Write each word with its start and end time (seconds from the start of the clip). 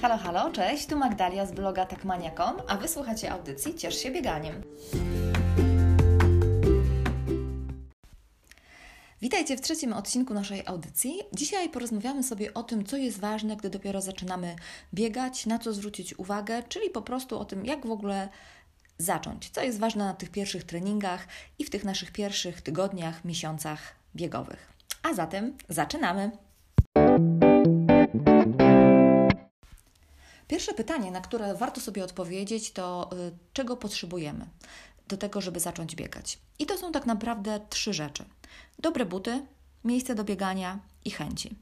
Halo, 0.00 0.18
halo, 0.18 0.52
cześć, 0.52 0.86
tu 0.86 0.98
Magdalia 0.98 1.46
z 1.46 1.52
bloga 1.52 1.86
takmania.com, 1.86 2.56
a 2.68 2.76
wysłuchacie 2.76 3.32
audycji 3.32 3.74
Ciesz 3.74 4.02
się 4.02 4.10
bieganiem. 4.10 4.62
Witajcie 9.22 9.56
w 9.56 9.60
trzecim 9.60 9.92
odcinku 9.92 10.34
naszej 10.34 10.62
audycji. 10.66 11.20
Dzisiaj 11.32 11.68
porozmawiamy 11.68 12.22
sobie 12.22 12.54
o 12.54 12.62
tym, 12.62 12.86
co 12.86 12.96
jest 12.96 13.20
ważne, 13.20 13.56
gdy 13.56 13.70
dopiero 13.70 14.00
zaczynamy 14.00 14.56
biegać, 14.94 15.46
na 15.46 15.58
co 15.58 15.72
zwrócić 15.72 16.18
uwagę, 16.18 16.62
czyli 16.62 16.90
po 16.90 17.02
prostu 17.02 17.38
o 17.38 17.44
tym, 17.44 17.66
jak 17.66 17.86
w 17.86 17.90
ogóle 17.90 18.28
zacząć, 18.98 19.50
co 19.50 19.62
jest 19.62 19.78
ważne 19.78 20.04
na 20.04 20.14
tych 20.14 20.30
pierwszych 20.30 20.64
treningach 20.64 21.26
i 21.58 21.64
w 21.64 21.70
tych 21.70 21.84
naszych 21.84 22.12
pierwszych 22.12 22.62
tygodniach, 22.62 23.24
miesiącach 23.24 23.94
biegowych. 24.16 24.72
A 25.02 25.14
zatem 25.14 25.56
zaczynamy! 25.68 26.47
Pierwsze 30.48 30.74
pytanie, 30.74 31.10
na 31.10 31.20
które 31.20 31.54
warto 31.54 31.80
sobie 31.80 32.04
odpowiedzieć, 32.04 32.72
to 32.72 33.10
y, 33.12 33.32
czego 33.52 33.76
potrzebujemy 33.76 34.46
do 35.08 35.16
tego, 35.16 35.40
żeby 35.40 35.60
zacząć 35.60 35.96
biegać. 35.96 36.38
I 36.58 36.66
to 36.66 36.78
są 36.78 36.92
tak 36.92 37.06
naprawdę 37.06 37.60
trzy 37.70 37.92
rzeczy: 37.92 38.24
dobre 38.78 39.06
buty, 39.06 39.46
miejsce 39.84 40.14
do 40.14 40.24
biegania 40.24 40.78
i 41.04 41.10
chęci. 41.10 41.56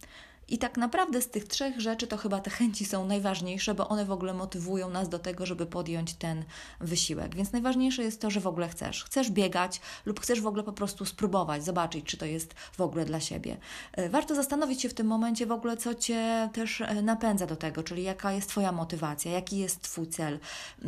I 0.49 0.59
tak 0.59 0.77
naprawdę 0.77 1.23
z 1.23 1.29
tych 1.29 1.49
trzech 1.49 1.81
rzeczy 1.81 2.07
to 2.07 2.17
chyba 2.17 2.41
te 2.41 2.51
chęci 2.51 2.85
są 2.85 3.07
najważniejsze, 3.07 3.75
bo 3.75 3.89
one 3.89 4.05
w 4.05 4.11
ogóle 4.11 4.35
motywują 4.35 4.91
nas 4.91 5.09
do 5.09 5.19
tego, 5.19 5.47
żeby 5.47 5.67
podjąć 5.67 6.15
ten 6.15 6.45
wysiłek. 6.81 7.35
Więc 7.35 7.53
najważniejsze 7.53 8.03
jest 8.03 8.21
to, 8.21 8.31
że 8.31 8.41
w 8.41 8.47
ogóle 8.47 8.69
chcesz. 8.69 9.05
Chcesz 9.05 9.31
biegać 9.31 9.81
lub 10.05 10.21
chcesz 10.21 10.41
w 10.41 10.47
ogóle 10.47 10.63
po 10.63 10.73
prostu 10.73 11.05
spróbować, 11.05 11.65
zobaczyć, 11.65 12.05
czy 12.05 12.17
to 12.17 12.27
jest 12.27 12.55
w 12.73 12.81
ogóle 12.81 13.05
dla 13.05 13.21
siebie. 13.21 13.57
E, 13.93 14.09
warto 14.09 14.35
zastanowić 14.35 14.83
się 14.83 14.89
w 14.89 14.95
tym 14.95 15.07
momencie 15.07 15.47
w 15.47 15.53
ogóle, 15.53 15.77
co 15.77 15.95
Cię 15.95 16.51
też 16.53 16.81
e, 16.81 17.03
napędza 17.03 17.47
do 17.47 17.57
tego, 17.57 17.83
czyli 17.83 18.03
jaka 18.03 18.33
jest 18.33 18.49
Twoja 18.49 18.73
motywacja, 18.73 19.33
jaki 19.33 19.59
jest 19.59 19.83
Twój 19.83 20.09
cel. 20.09 20.39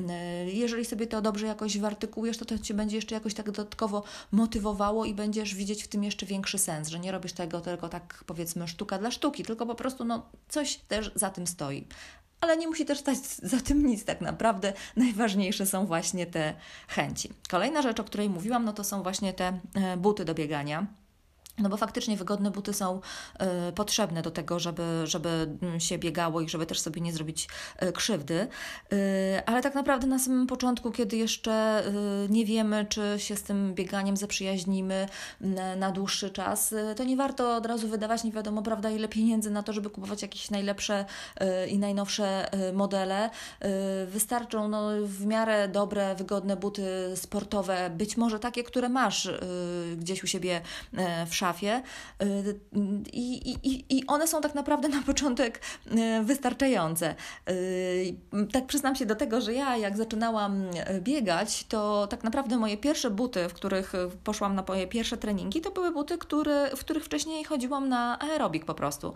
E, 0.08 0.50
jeżeli 0.50 0.84
sobie 0.84 1.06
to 1.06 1.22
dobrze 1.22 1.46
jakoś 1.46 1.78
wyartykułujesz, 1.78 2.38
to 2.38 2.44
to 2.44 2.58
Cię 2.58 2.74
będzie 2.74 2.96
jeszcze 2.96 3.14
jakoś 3.14 3.34
tak 3.34 3.50
dodatkowo 3.50 4.02
motywowało 4.32 5.04
i 5.04 5.14
będziesz 5.14 5.54
widzieć 5.54 5.82
w 5.82 5.88
tym 5.88 6.04
jeszcze 6.04 6.26
większy 6.26 6.58
sens, 6.58 6.88
że 6.88 6.98
nie 6.98 7.12
robisz 7.12 7.32
tego 7.32 7.60
tylko 7.60 7.88
tak 7.88 8.24
powiedzmy 8.26 8.68
sztuka 8.68 8.98
dla 8.98 9.10
sztuki, 9.10 9.44
tylko 9.48 9.66
po 9.66 9.74
prostu 9.74 10.04
no, 10.04 10.26
coś 10.48 10.76
też 10.76 11.12
za 11.14 11.30
tym 11.30 11.46
stoi. 11.46 11.86
Ale 12.40 12.56
nie 12.56 12.68
musi 12.68 12.84
też 12.84 12.98
stać 12.98 13.18
za 13.52 13.60
tym 13.60 13.86
nic 13.86 14.04
tak 14.04 14.20
naprawdę. 14.20 14.72
Najważniejsze 14.96 15.66
są 15.66 15.86
właśnie 15.86 16.26
te 16.26 16.54
chęci. 16.88 17.30
Kolejna 17.50 17.82
rzecz, 17.82 18.00
o 18.00 18.04
której 18.04 18.28
mówiłam, 18.30 18.64
no 18.64 18.72
to 18.72 18.84
są 18.84 19.02
właśnie 19.02 19.32
te 19.32 19.60
e, 19.74 19.96
buty 19.96 20.24
do 20.24 20.34
biegania. 20.34 20.86
No 21.58 21.68
bo 21.68 21.76
faktycznie 21.76 22.16
wygodne 22.16 22.50
buty 22.50 22.74
są 22.74 23.00
y, 23.68 23.72
potrzebne 23.72 24.22
do 24.22 24.30
tego, 24.30 24.58
żeby, 24.58 24.82
żeby 25.04 25.56
mm, 25.62 25.80
się 25.80 25.98
biegało 25.98 26.40
i 26.40 26.48
żeby 26.48 26.66
też 26.66 26.80
sobie 26.80 27.00
nie 27.00 27.12
zrobić 27.12 27.48
y, 27.82 27.92
krzywdy. 27.92 28.48
Y, 28.92 28.96
ale 29.46 29.62
tak 29.62 29.74
naprawdę 29.74 30.06
na 30.06 30.18
samym 30.18 30.46
początku, 30.46 30.90
kiedy 30.90 31.16
jeszcze 31.16 31.82
nie 32.28 32.44
wiemy, 32.44 32.86
czy 32.88 33.14
się 33.16 33.36
z 33.36 33.42
tym 33.42 33.74
bieganiem 33.74 34.16
zaprzyjaźnimy 34.16 35.08
na, 35.76 35.90
dłuższy 35.90 36.30
czas, 36.30 36.74
to 36.96 37.04
nie 37.04 37.16
warto 37.16 37.56
od 37.56 37.66
razu 37.66 37.88
wydawać 37.88 38.24
nie 38.24 38.32
wiadomo, 38.32 38.62
prawda, 38.62 38.90
ile 38.90 39.08
pieniędzy 39.08 39.50
na 39.50 39.62
to, 39.62 39.72
żeby 39.72 39.90
kupować 39.90 40.22
jakieś 40.22 40.50
najlepsze 40.50 41.04
i 41.68 41.78
najnowsze 41.78 42.50
modele. 42.72 43.30
Wystarczą 44.06 44.68
no, 44.68 44.88
w 45.02 45.26
miarę 45.26 45.68
dobre, 45.68 46.14
wygodne 46.14 46.56
buty 46.56 46.86
sportowe, 47.14 47.90
być 47.90 48.16
może 48.16 48.38
takie, 48.38 48.64
które 48.64 48.88
masz 48.88 49.30
gdzieś 49.96 50.24
u 50.24 50.26
siebie 50.26 50.60
w 51.26 51.34
szafie 51.34 51.47
szafie 51.48 51.82
y, 52.22 52.60
i, 53.12 53.50
i, 53.50 53.98
i 53.98 54.06
one 54.06 54.26
są 54.26 54.40
tak 54.40 54.54
naprawdę 54.54 54.88
na 54.88 55.02
początek 55.02 55.60
y, 55.86 56.24
wystarczające. 56.24 57.14
Y, 57.50 58.14
tak 58.52 58.66
przyznam 58.66 58.96
się 58.96 59.06
do 59.06 59.14
tego, 59.14 59.40
że 59.40 59.54
ja 59.54 59.76
jak 59.76 59.96
zaczynałam 59.96 60.64
biegać, 61.00 61.64
to 61.68 62.06
tak 62.06 62.24
naprawdę 62.24 62.56
moje 62.56 62.76
pierwsze 62.76 63.10
buty, 63.10 63.48
w 63.48 63.54
których 63.54 63.92
poszłam 64.24 64.54
na 64.54 64.64
moje 64.68 64.86
pierwsze 64.86 65.16
treningi, 65.16 65.60
to 65.60 65.70
były 65.70 65.90
buty, 65.90 66.18
które, 66.18 66.70
w 66.76 66.80
których 66.80 67.04
wcześniej 67.04 67.44
chodziłam 67.44 67.88
na 67.88 68.18
aerobik 68.18 68.64
po 68.64 68.74
prostu. 68.74 69.14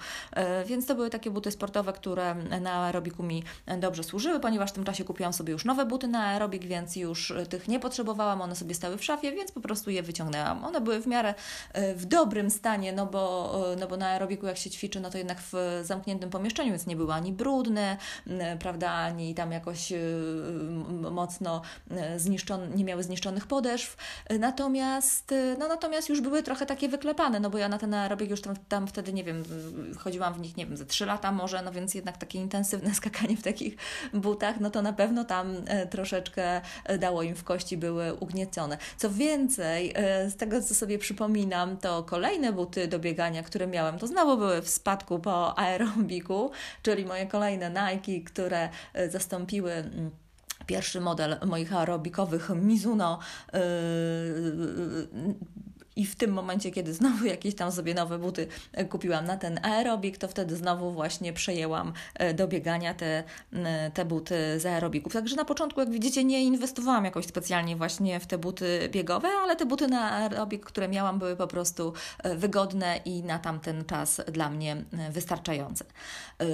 Więc 0.67 0.87
to 0.87 0.95
były 0.95 1.11
takie 1.11 1.31
buty 1.31 1.51
sportowe, 1.51 1.93
które 1.93 2.35
na 2.35 2.73
aerobiku 2.73 3.23
mi 3.23 3.45
dobrze 3.79 4.03
służyły, 4.03 4.41
ponieważ 4.41 4.71
w 4.71 4.73
tym 4.73 4.85
czasie 4.85 5.05
kupiłam 5.05 5.33
sobie 5.33 5.53
już 5.53 5.65
nowe 5.65 5.87
buty 5.87 6.09
na 6.09 6.25
aerobik, 6.25 6.65
więc 6.65 6.97
już 6.97 7.33
tych 7.51 7.69
nie 7.69 7.81
potrzebowałam, 7.81 8.43
one 8.43 8.57
sobie 8.57 8.75
stały 8.75 8.97
w 8.97 9.05
szafie, 9.05 9.33
więc 9.33 9.53
po 9.53 9.61
prostu 9.61 9.91
je 9.91 10.03
wyciągnęłam. 10.03 10.65
One 10.65 10.81
były 10.81 11.01
w 11.01 11.07
miarę 11.07 11.35
w 11.97 12.05
domu 12.05 12.22
dobrym 12.25 12.51
stanie, 12.51 12.93
no 12.93 13.07
bo, 13.07 13.73
e, 13.73 13.77
no 13.77 13.89
bo 13.89 13.97
na 13.97 14.07
aerobiku 14.07 14.47
jak 14.47 14.57
się 14.57 14.71
ćwiczy, 14.71 15.01
no 15.01 15.11
to 15.11 15.19
jednak 15.19 15.39
w 15.53 15.81
zamkniętym 15.83 16.31
pomieszczeniu, 16.31 16.71
więc 16.71 16.87
nie 16.87 16.97
były 16.97 17.13
ani 17.13 17.33
brudne, 17.33 17.97
prawda, 18.59 18.91
ani 18.91 19.35
tam 19.35 19.53
jakoś 19.53 19.93
e, 19.93 19.99
mocno 21.11 21.63
e, 21.91 22.19
zniszczone, 22.19 22.69
nie 22.69 22.85
miały 22.85 23.03
zniszczonych 23.03 23.47
podeszw. 23.47 23.97
Natomiast, 24.39 25.35
no 25.59 25.69
natomiast 25.69 26.09
już 26.09 26.21
były 26.21 26.43
trochę 26.43 26.67
takie 26.67 26.89
wyklepane, 26.89 27.41
no 27.41 27.51
bo 27.51 27.59
ja 27.59 27.69
na 27.69 27.79
ten 27.79 27.95
aerobik 27.95 28.31
już 28.31 28.43
tam, 28.43 28.57
tam 28.69 28.87
wtedy, 28.87 29.13
nie 29.13 29.25
wiem, 29.25 29.45
chodziłam 29.99 30.35
w 30.35 30.41
nich, 30.41 30.57
nie 30.57 30.67
wiem, 30.67 30.77
ze 30.77 30.87
trzy 30.87 31.07
lata 31.07 31.33
może, 31.33 31.63
no 31.63 31.73
więc 31.73 31.95
jednak 31.95 32.17
takie 32.17 32.39
intensywne 32.39 32.95
skakanie 33.01 33.37
w 33.37 33.43
takich 33.43 33.77
butach, 34.15 34.61
no 34.61 34.71
to 34.71 34.83
na 34.83 34.93
pewno 34.93 35.25
tam 35.25 35.55
troszeczkę 35.91 36.61
dało 36.99 37.23
im 37.23 37.35
w 37.35 37.45
kości, 37.45 37.77
były 37.77 38.15
ugniecone. 38.15 38.79
Co 38.97 39.11
więcej, 39.11 39.95
z 40.29 40.37
tego 40.37 40.63
co 40.63 40.75
sobie 40.75 40.99
przypominam, 40.99 41.77
to 41.77 42.03
kolejne 42.13 42.53
buty 42.53 42.89
do 42.89 42.99
biegania, 42.99 43.43
które 43.43 43.67
miałam, 43.67 43.99
to 43.99 44.07
znowu 44.07 44.37
były 44.37 44.63
w 44.63 44.69
spadku 44.69 45.19
po 45.19 45.59
aerobiku, 45.59 46.51
czyli 46.83 47.05
moje 47.05 47.27
kolejne 47.27 47.71
Nike, 47.71 48.31
które 48.31 48.69
e, 48.95 49.11
zastąpiły 49.11 49.73
mm, 49.73 50.11
pierwszy 50.67 51.01
model 51.01 51.37
moich 51.47 51.75
aerobikowych 51.77 52.51
Mizuno 52.55 53.19
yy, 53.53 53.61
i 55.97 56.07
w 56.07 56.17
tym 56.17 56.33
momencie, 56.33 56.71
kiedy 56.71 56.95
znowu 56.95 57.25
jakieś 57.25 57.55
tam 57.55 57.73
sobie 57.73 57.95
nowe 57.95 58.19
buty 58.19 58.47
e, 58.73 58.85
kupiłam 58.85 59.25
na 59.25 59.37
ten 59.37 59.61
aerobik, 59.63 60.19
to 60.19 60.29
wtedy 60.29 60.57
znowu 60.57 60.93
właśnie 60.93 61.33
przejęłam 61.33 61.93
e, 62.15 62.35
do 62.35 62.49
biegania 62.49 62.95
te, 62.95 63.25
te 63.95 64.05
buty 64.05 64.35
z 64.61 64.67
aerobików. 64.67 65.13
Także 65.13 65.37
na 65.37 65.45
początku, 65.45 65.81
jak 65.81 65.91
widzicie, 65.91 66.25
nie 66.25 66.45
inwestowałam 66.45 67.05
jakoś 67.05 67.27
specjalnie 67.27 67.77
właśnie 67.77 68.21
w 68.21 68.27
te 68.27 68.39
buty 68.39 68.89
biegowe, 68.93 69.29
ale 69.29 69.57
te 69.57 69.67
buty 69.67 69.89
na 69.89 70.13
aerobik, 70.13 70.65
które 70.65 70.89
miałam, 70.89 71.19
były 71.19 71.37
po 71.37 71.47
prostu 71.47 71.93
e, 72.23 72.37
wygodne 72.37 73.01
i 73.05 73.23
na 73.23 73.39
tamten 73.39 73.85
czas 73.85 74.21
dla 74.33 74.51
mnie 74.51 74.85
wystarczające. 75.11 75.85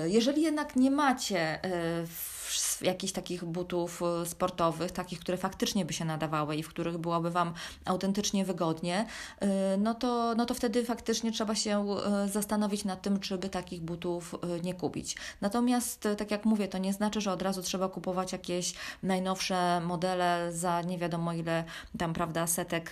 Jeżeli 0.06 0.43
jednak 0.43 0.77
nie 0.77 0.91
macie 0.91 1.59
w 2.06 2.38
jakichś 2.82 3.12
takich 3.12 3.44
butów 3.44 4.03
e, 4.03 4.26
sportowych, 4.26 4.92
takich, 4.92 5.20
które 5.20 5.38
faktycznie 5.38 5.84
by 5.84 5.92
się 5.92 6.04
nadawały 6.04 6.56
i 6.56 6.62
w 6.62 6.69
których 6.69 6.98
byłoby 6.98 7.31
Wam 7.31 7.54
autentycznie 7.84 8.44
wygodnie, 8.44 9.06
e, 9.41 9.76
no 9.76 9.94
to, 9.94 10.34
no 10.36 10.47
to 10.47 10.54
wtedy 10.54 10.84
faktycznie 10.84 11.32
trzeba 11.32 11.54
się 11.54 11.86
e, 11.91 12.28
zastanowić 12.28 12.84
nad 12.84 13.03
tym, 13.03 13.20
czy 13.20 13.38
by 13.38 13.48
takich 13.48 13.82
butów 13.82 14.34
nie 14.62 14.75
kupić. 14.75 15.16
Natomiast, 15.41 16.09
tak 16.19 16.31
jak 16.31 16.44
mówię, 16.44 16.69
to 16.69 16.78
nie 16.78 16.92
znaczy, 16.92 17.20
że 17.20 17.32
od 17.32 17.42
razu 17.42 17.62
trzeba 17.62 17.88
kupować 17.88 18.32
jakieś 18.32 18.75
najnowsze 19.03 19.80
modele 19.80 20.53
za 20.53 20.82
nie 20.82 20.98
wiadomo 20.98 21.32
ile 21.32 21.65
tam, 21.98 22.12
prawda, 22.12 22.47
setek 22.47 22.91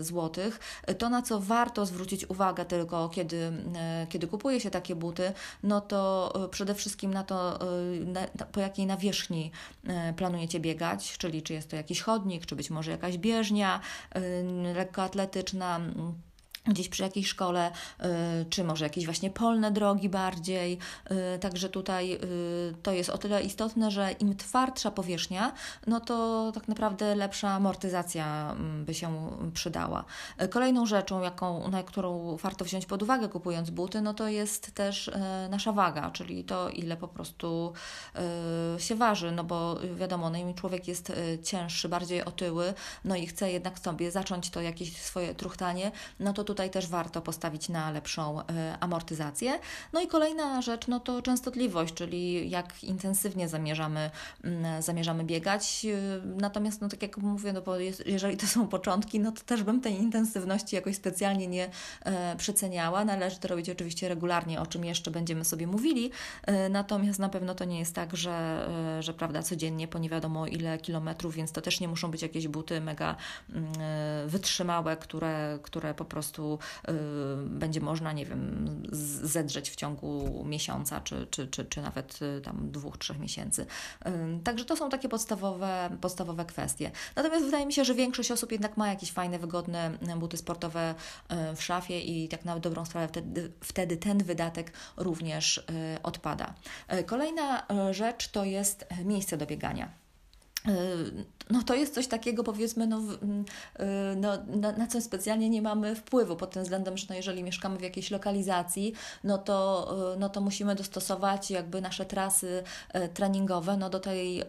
złotych. 0.00 0.60
To, 0.98 1.08
na 1.08 1.22
co 1.22 1.40
warto 1.40 1.86
zwrócić 1.86 2.30
uwagę 2.30 2.64
tylko, 2.64 3.08
kiedy, 3.08 3.52
kiedy 4.08 4.26
kupuje 4.26 4.60
się 4.60 4.70
takie 4.70 4.94
buty, 4.94 5.32
no 5.62 5.80
to 5.80 6.32
przede 6.50 6.74
wszystkim 6.74 7.14
na 7.14 7.24
to, 7.24 7.58
na, 8.06 8.44
po 8.52 8.60
jakiej 8.78 8.86
nawierzchni 8.86 9.50
e, 9.86 10.12
planujecie 10.12 10.60
biegać, 10.60 11.18
czyli 11.18 11.42
czy 11.42 11.52
jest 11.54 11.70
to 11.70 11.76
jakiś 11.76 12.00
chodnik, 12.00 12.46
czy 12.46 12.56
być 12.56 12.70
może 12.70 12.90
jakaś 12.90 13.18
bieżnia 13.18 13.80
e, 14.10 14.20
lekkoatletyczna 14.74 15.80
gdzieś 16.68 16.88
przy 16.88 17.02
jakiejś 17.02 17.28
szkole, 17.28 17.70
y, 17.70 18.04
czy 18.50 18.64
może 18.64 18.84
jakieś 18.84 19.04
właśnie 19.04 19.30
polne 19.30 19.70
drogi 19.70 20.08
bardziej. 20.08 20.78
Y, 21.10 21.38
także 21.38 21.68
tutaj 21.68 22.14
y, 22.14 22.74
to 22.82 22.92
jest 22.92 23.10
o 23.10 23.18
tyle 23.18 23.42
istotne, 23.42 23.90
że 23.90 24.12
im 24.12 24.36
twardsza 24.36 24.90
powierzchnia, 24.90 25.52
no 25.86 26.00
to 26.00 26.50
tak 26.54 26.68
naprawdę 26.68 27.14
lepsza 27.14 27.50
amortyzacja 27.50 28.52
mm, 28.52 28.84
by 28.84 28.94
się 28.94 29.30
przydała. 29.54 30.04
Kolejną 30.50 30.86
rzeczą, 30.86 31.22
jaką, 31.22 31.68
na 31.68 31.82
którą 31.82 32.36
warto 32.36 32.64
wziąć 32.64 32.86
pod 32.86 33.02
uwagę 33.02 33.28
kupując 33.28 33.70
buty, 33.70 34.00
no 34.00 34.14
to 34.14 34.28
jest 34.28 34.74
też 34.74 35.10
nasza 35.50 35.72
waga, 35.72 36.10
czyli 36.10 36.44
to 36.44 36.68
ile 36.68 36.96
po 36.96 37.08
prostu 37.08 37.72
się 38.78 38.94
waży, 38.94 39.32
no 39.32 39.44
bo 39.44 39.76
wiadomo, 39.96 40.30
no 40.30 40.38
im 40.38 40.54
człowiek 40.54 40.88
jest 40.88 41.12
cięższy, 41.44 41.88
bardziej 41.88 42.24
otyły, 42.24 42.74
no 43.04 43.16
i 43.16 43.26
chce 43.26 43.52
jednak 43.52 43.78
sobie 43.78 44.10
zacząć 44.10 44.50
to 44.50 44.60
jakieś 44.60 44.96
swoje 44.96 45.34
truchtanie, 45.34 45.92
no 46.20 46.32
to 46.32 46.44
tutaj 46.44 46.57
tutaj 46.58 46.70
też 46.70 46.86
warto 46.86 47.22
postawić 47.22 47.68
na 47.68 47.90
lepszą 47.90 48.42
amortyzację. 48.80 49.58
No 49.92 50.00
i 50.00 50.06
kolejna 50.06 50.62
rzecz, 50.62 50.88
no 50.88 51.00
to 51.00 51.22
częstotliwość, 51.22 51.94
czyli 51.94 52.50
jak 52.50 52.84
intensywnie 52.84 53.48
zamierzamy, 53.48 54.10
zamierzamy 54.80 55.24
biegać. 55.24 55.86
Natomiast, 56.24 56.80
no 56.80 56.88
tak 56.88 57.02
jak 57.02 57.16
mówię, 57.16 57.52
no 57.52 57.62
bo 57.62 57.78
jeżeli 58.06 58.36
to 58.36 58.46
są 58.46 58.68
początki, 58.68 59.20
no 59.20 59.32
to 59.32 59.40
też 59.40 59.62
bym 59.62 59.80
tej 59.80 59.94
intensywności 59.94 60.76
jakoś 60.76 60.96
specjalnie 60.96 61.46
nie 61.46 61.70
przeceniała. 62.38 63.04
Należy 63.04 63.38
to 63.38 63.48
robić 63.48 63.70
oczywiście 63.70 64.08
regularnie, 64.08 64.60
o 64.60 64.66
czym 64.66 64.84
jeszcze 64.84 65.10
będziemy 65.10 65.44
sobie 65.44 65.66
mówili. 65.66 66.10
Natomiast 66.70 67.18
na 67.18 67.28
pewno 67.28 67.54
to 67.54 67.64
nie 67.64 67.78
jest 67.78 67.94
tak, 67.94 68.16
że, 68.16 68.68
że 69.00 69.14
prawda, 69.14 69.42
codziennie 69.42 69.88
po 69.88 69.98
nie 69.98 70.08
wiadomo 70.08 70.46
ile 70.46 70.78
kilometrów, 70.78 71.34
więc 71.34 71.52
to 71.52 71.60
też 71.60 71.80
nie 71.80 71.88
muszą 71.88 72.10
być 72.10 72.22
jakieś 72.22 72.48
buty 72.48 72.80
mega 72.80 73.16
wytrzymałe, 74.26 74.96
które, 74.96 75.58
które 75.62 75.94
po 75.94 76.04
prostu 76.04 76.47
y, 76.54 76.92
będzie 77.36 77.80
można, 77.80 78.12
nie 78.12 78.26
wiem, 78.26 78.82
zedrzeć 79.22 79.70
w 79.70 79.76
ciągu 79.76 80.44
miesiąca, 80.44 81.00
czy, 81.00 81.26
czy, 81.30 81.46
czy, 81.46 81.64
czy 81.64 81.82
nawet 81.82 82.18
y, 82.22 82.40
tam 82.40 82.70
dwóch, 82.70 82.98
trzech 82.98 83.18
miesięcy. 83.18 83.66
Y, 84.06 84.10
także 84.44 84.64
to 84.64 84.76
są 84.76 84.90
takie 84.90 85.08
podstawowe, 85.08 85.90
podstawowe 86.00 86.44
kwestie. 86.44 86.90
Natomiast 87.16 87.44
wydaje 87.44 87.66
mi 87.66 87.72
się, 87.72 87.84
że 87.84 87.94
większość 87.94 88.30
osób 88.30 88.52
jednak 88.52 88.76
ma 88.76 88.88
jakieś 88.88 89.12
fajne, 89.12 89.38
wygodne 89.38 89.90
buty 90.16 90.36
sportowe 90.36 90.94
w 91.56 91.62
szafie 91.62 92.00
i 92.00 92.28
tak 92.28 92.44
na 92.44 92.58
dobrą 92.58 92.84
sprawę 92.84 93.08
wtedy, 93.08 93.52
wtedy 93.64 93.96
ten 93.96 94.24
wydatek 94.24 94.72
również 94.96 95.64
odpada. 96.02 96.54
Kolejna 97.06 97.66
rzecz 97.90 98.28
to 98.28 98.44
jest 98.44 98.86
miejsce 99.04 99.36
do 99.36 99.46
biegania. 99.46 99.88
No 101.50 101.62
to 101.62 101.74
jest 101.74 101.94
coś 101.94 102.06
takiego, 102.06 102.44
powiedzmy, 102.44 102.86
no, 102.86 103.00
yy, 103.00 103.86
no, 104.16 104.32
na, 104.46 104.72
na, 104.72 104.86
co 104.86 105.00
specjalnie 105.00 105.50
nie 105.50 105.62
mamy 105.62 105.96
wpływu, 105.96 106.36
pod 106.36 106.50
tym 106.50 106.62
względem, 106.62 106.96
że 106.96 107.06
no, 107.08 107.14
jeżeli 107.14 107.42
mieszkamy 107.42 107.78
w 107.78 107.82
jakiejś 107.82 108.10
lokalizacji, 108.10 108.92
no 109.24 109.38
to, 109.38 109.88
yy, 110.10 110.20
no 110.20 110.28
to 110.28 110.40
musimy 110.40 110.74
dostosować 110.74 111.50
jakby 111.50 111.80
nasze 111.80 112.04
trasy 112.04 112.62
treningowe 113.14 113.76
no, 113.76 113.90
do, 113.90 114.00
tej, 114.00 114.42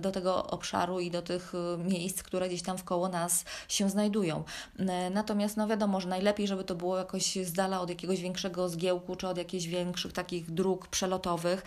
do 0.00 0.10
tego 0.10 0.46
obszaru 0.46 1.00
i 1.00 1.10
do 1.10 1.22
tych 1.22 1.52
miejsc, 1.78 2.22
które 2.22 2.48
gdzieś 2.48 2.62
tam 2.62 2.78
wkoło 2.78 3.08
nas 3.08 3.44
się 3.68 3.90
znajdują. 3.90 4.44
Natomiast 5.10 5.56
no 5.56 5.66
wiadomo, 5.66 6.00
że 6.00 6.08
najlepiej, 6.08 6.46
żeby 6.46 6.64
to 6.64 6.74
było 6.74 6.96
jakoś 6.96 7.34
z 7.36 7.52
dala 7.52 7.80
od 7.80 7.88
jakiegoś 7.88 8.20
większego 8.20 8.68
zgiełku, 8.68 9.16
czy 9.16 9.28
od 9.28 9.38
jakichś 9.38 9.66
większych 9.66 10.12
takich 10.12 10.50
dróg 10.50 10.88
przelotowych, 10.88 11.62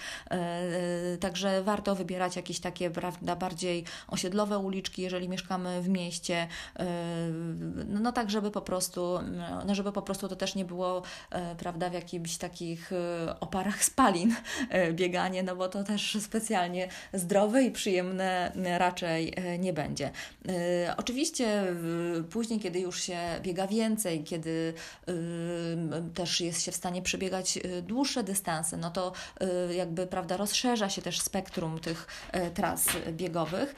także 1.20 1.64
warto 1.64 1.96
wybierać 1.96 2.36
jakieś 2.36 2.60
takie, 2.60 2.90
prawda, 2.90 3.36
bardziej 3.36 3.66
bardziej 3.66 3.84
osiedlowe 4.56 4.68
uliczki, 4.68 5.02
jeżeli 5.02 5.30
mieszkamy 5.30 5.82
w 5.82 5.90
mieście, 5.90 6.48
yy, 6.80 6.86
no 7.88 8.12
tak, 8.12 8.30
żeby 8.30 8.52
po 8.52 8.62
prostu, 8.62 9.20
no 9.66 9.76
żeby 9.76 9.92
po 9.92 10.02
prostu 10.02 10.28
to 10.28 10.36
też 10.36 10.56
nie 10.56 10.66
było, 10.66 11.02
yy, 11.32 11.40
prawda, 11.58 11.90
w 11.90 11.94
jakichś 11.94 12.38
takich 12.38 12.92
yy, 12.92 13.40
oparach 13.40 13.84
spalin 13.84 14.36
bieganie, 14.94 15.44
no 15.44 15.56
bo 15.56 15.68
to 15.68 15.84
też 15.84 16.18
specjalnie 16.22 16.88
zdrowe 17.14 17.64
i 17.64 17.72
przyjemne 17.72 18.52
raczej 18.78 19.34
nie 19.60 19.74
będzie. 19.74 20.12
Oczywiście 20.98 21.64
później, 22.30 22.60
kiedy 22.60 22.80
już 22.80 23.02
się 23.02 23.18
biega 23.42 23.68
więcej, 23.68 24.24
kiedy 24.24 24.74
też 26.14 26.42
jest 26.42 26.62
się 26.62 26.72
w 26.72 26.76
stanie 26.76 27.02
przebiegać 27.02 27.60
dłuższe 27.84 28.24
dystanse, 28.24 28.78
no 28.78 28.92
to 28.92 29.12
jakby, 29.76 30.08
prawda, 30.08 30.38
rozszerza 30.38 30.90
się 30.90 31.02
też 31.02 31.22
spektrum 31.22 31.80
tych 31.80 32.08
tras 32.54 32.88
biegowych, 33.12 33.76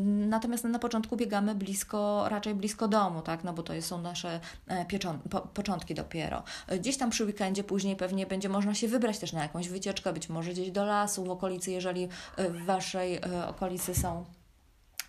natomiast 0.00 0.64
na 0.64 0.78
początku 0.78 1.16
biegamy 1.16 1.54
blisko, 1.54 2.28
raczej 2.28 2.54
blisko 2.54 2.88
domu, 2.88 3.22
tak? 3.22 3.44
no 3.44 3.52
bo 3.52 3.62
to 3.62 3.82
są 3.82 4.02
nasze 4.02 4.40
e, 4.68 4.86
po, 5.30 5.40
początki 5.40 5.94
dopiero. 5.94 6.42
Gdzieś 6.78 6.96
tam 6.96 7.10
przy 7.10 7.24
weekendzie 7.24 7.64
później 7.64 7.96
pewnie 7.96 8.26
będzie 8.26 8.48
można 8.48 8.74
się 8.74 8.88
wybrać 8.88 9.18
też 9.18 9.32
na 9.32 9.42
jakąś 9.42 9.68
wycieczkę, 9.68 10.12
być 10.12 10.28
może 10.28 10.50
gdzieś 10.50 10.70
do 10.70 10.84
lasu 10.84 11.24
w 11.24 11.30
okolicy, 11.30 11.70
jeżeli 11.70 12.08
e, 12.36 12.50
w 12.50 12.64
Waszej 12.64 13.20
okolicy 13.48 13.94
są 13.94 14.24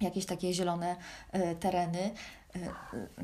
jakieś 0.01 0.25
takie 0.25 0.53
zielone 0.53 0.95
tereny. 1.59 2.11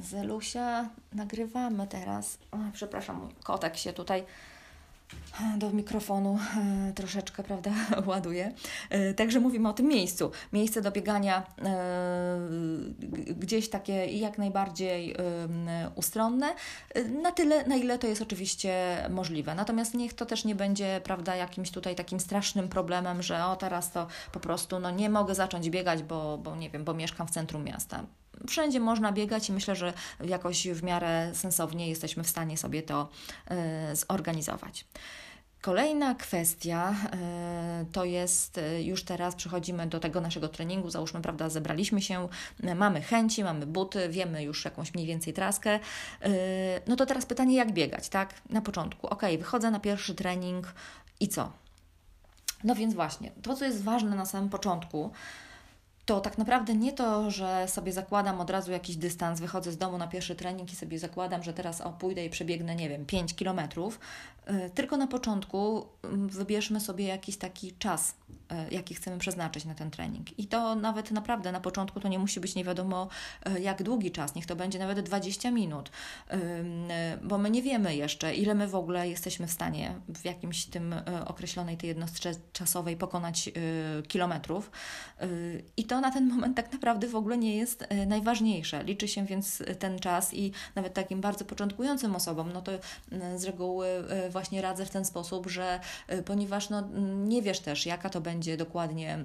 Zelusia, 0.01 0.89
nagrywamy 1.13 1.87
teraz. 1.87 2.37
O, 2.51 2.57
przepraszam, 2.73 3.29
kotek 3.43 3.77
się 3.77 3.93
tutaj 3.93 4.25
do 5.57 5.71
mikrofonu 5.71 6.39
e, 6.89 6.93
troszeczkę, 6.93 7.43
prawda, 7.43 7.71
ładuje. 8.05 8.53
E, 8.89 9.13
także 9.13 9.39
mówimy 9.39 9.69
o 9.69 9.73
tym 9.73 9.87
miejscu. 9.87 10.31
Miejsce 10.53 10.81
do 10.81 10.91
biegania 10.91 11.43
e, 11.65 12.39
gdzieś 13.35 13.69
takie 13.69 14.05
jak 14.05 14.37
najbardziej 14.37 15.15
ustronne, 15.95 16.55
na 17.21 17.31
tyle, 17.31 17.67
na 17.67 17.75
ile 17.75 17.99
to 17.99 18.07
jest 18.07 18.21
oczywiście 18.21 18.97
możliwe. 19.09 19.55
Natomiast 19.55 19.93
niech 19.93 20.13
to 20.13 20.25
też 20.25 20.45
nie 20.45 20.55
będzie, 20.55 21.01
prawda, 21.03 21.35
jakimś 21.35 21.71
tutaj 21.71 21.95
takim 21.95 22.19
strasznym 22.19 22.69
problemem, 22.69 23.21
że 23.21 23.45
o 23.45 23.55
teraz 23.55 23.91
to 23.91 24.07
po 24.31 24.39
prostu 24.39 24.79
no 24.79 24.91
nie 24.91 25.09
mogę 25.09 25.35
zacząć 25.35 25.69
biegać, 25.69 26.03
bo, 26.03 26.37
bo 26.37 26.55
nie 26.55 26.69
wiem, 26.69 26.83
bo 26.83 26.93
mieszkam 26.93 27.27
w 27.27 27.31
centrum 27.31 27.63
miasta 27.63 28.03
wszędzie 28.47 28.79
można 28.79 29.11
biegać 29.11 29.49
i 29.49 29.53
myślę, 29.53 29.75
że 29.75 29.93
jakoś 30.25 30.67
w 30.67 30.83
miarę 30.83 31.31
sensownie 31.33 31.89
jesteśmy 31.89 32.23
w 32.23 32.29
stanie 32.29 32.57
sobie 32.57 32.83
to 32.83 33.09
zorganizować. 33.93 34.85
Kolejna 35.63 36.15
kwestia 36.15 36.95
e, 37.13 37.85
to 37.91 38.05
jest, 38.05 38.57
e, 38.57 38.83
już 38.83 39.03
teraz 39.03 39.35
przechodzimy 39.35 39.87
do 39.87 39.99
tego 39.99 40.21
naszego 40.21 40.47
treningu, 40.47 40.89
załóżmy, 40.89 41.21
prawda, 41.21 41.49
zebraliśmy 41.49 42.01
się, 42.01 42.27
e, 42.63 42.75
mamy 42.75 43.01
chęci, 43.01 43.43
mamy 43.43 43.65
buty, 43.65 44.09
wiemy 44.09 44.43
już 44.43 44.65
jakąś 44.65 44.93
mniej 44.93 45.07
więcej 45.07 45.33
traskę, 45.33 45.79
no 46.87 46.95
to 46.95 47.05
teraz 47.05 47.25
pytanie, 47.25 47.55
jak 47.55 47.73
biegać, 47.73 48.09
tak? 48.09 48.33
Na 48.49 48.61
początku, 48.61 49.07
ok, 49.07 49.21
wychodzę 49.37 49.71
na 49.71 49.79
pierwszy 49.79 50.15
trening 50.15 50.73
i 51.19 51.27
co? 51.27 51.51
No 52.63 52.75
więc 52.75 52.93
właśnie, 52.93 53.31
to 53.41 53.55
co 53.55 53.65
jest 53.65 53.83
ważne 53.83 54.15
na 54.15 54.25
samym 54.25 54.49
początku, 54.49 55.11
to 56.05 56.19
tak 56.19 56.37
naprawdę 56.37 56.75
nie 56.75 56.93
to, 56.93 57.31
że 57.31 57.67
sobie 57.67 57.93
zakładam 57.93 58.41
od 58.41 58.49
razu 58.49 58.71
jakiś 58.71 58.95
dystans, 58.95 59.39
wychodzę 59.39 59.71
z 59.71 59.77
domu 59.77 59.97
na 59.97 60.07
pierwszy 60.07 60.35
trening 60.35 60.73
i 60.73 60.75
sobie 60.75 60.99
zakładam, 60.99 61.43
że 61.43 61.53
teraz 61.53 61.81
o, 61.81 61.93
pójdę 61.93 62.25
i 62.25 62.29
przebiegnę, 62.29 62.75
nie 62.75 62.89
wiem, 62.89 63.05
5 63.05 63.35
kilometrów, 63.35 63.99
y, 64.49 64.69
tylko 64.69 64.97
na 64.97 65.07
początku 65.07 65.87
mm, 66.03 66.29
wybierzmy 66.29 66.79
sobie 66.79 67.05
jakiś 67.05 67.37
taki 67.37 67.71
czas, 67.71 68.15
y, 68.69 68.73
jaki 68.73 68.95
chcemy 68.95 69.17
przeznaczyć 69.17 69.65
na 69.65 69.75
ten 69.75 69.91
trening. 69.91 70.39
I 70.39 70.47
to 70.47 70.75
nawet 70.75 71.11
naprawdę 71.11 71.51
na 71.51 71.59
początku 71.59 71.99
to 71.99 72.07
nie 72.07 72.19
musi 72.19 72.39
być 72.39 72.55
nie 72.55 72.63
wiadomo 72.63 73.07
y, 73.47 73.61
jak 73.61 73.83
długi 73.83 74.11
czas, 74.11 74.35
niech 74.35 74.45
to 74.45 74.55
będzie 74.55 74.79
nawet 74.79 74.99
20 74.99 75.51
minut, 75.51 75.91
bo 77.23 77.37
my 77.37 77.49
nie 77.49 77.61
wiemy 77.61 77.95
jeszcze, 77.95 78.35
ile 78.35 78.55
my 78.55 78.67
w 78.67 78.75
ogóle 78.75 79.09
jesteśmy 79.09 79.47
w 79.47 79.51
stanie 79.51 79.95
w 80.09 80.25
jakimś 80.25 80.65
tym 80.65 80.95
określonej 81.25 81.77
tej 81.77 81.87
jednostce 81.87 82.31
czasowej 82.53 82.97
pokonać 82.97 83.49
kilometrów. 84.07 84.71
I 85.77 85.83
to 85.83 85.92
to 85.93 86.01
na 86.01 86.11
ten 86.11 86.29
moment 86.29 86.57
tak 86.57 86.73
naprawdę 86.73 87.07
w 87.07 87.15
ogóle 87.15 87.37
nie 87.37 87.55
jest 87.55 87.85
e, 87.89 88.05
najważniejsze. 88.05 88.83
Liczy 88.83 89.07
się 89.07 89.25
więc 89.25 89.63
ten 89.79 89.99
czas 89.99 90.33
i 90.33 90.51
nawet 90.75 90.93
takim 90.93 91.21
bardzo 91.21 91.45
początkującym 91.45 92.15
osobom, 92.15 92.53
no 92.53 92.61
to 92.61 92.71
z 93.35 93.43
reguły 93.43 93.87
e, 93.87 94.29
właśnie 94.29 94.61
radzę 94.61 94.85
w 94.85 94.89
ten 94.89 95.05
sposób, 95.05 95.47
że 95.47 95.79
e, 96.07 96.23
ponieważ 96.23 96.69
no, 96.69 96.83
nie 97.25 97.41
wiesz 97.41 97.59
też, 97.59 97.85
jaka 97.85 98.09
to 98.09 98.21
będzie 98.21 98.57
dokładnie 98.57 99.23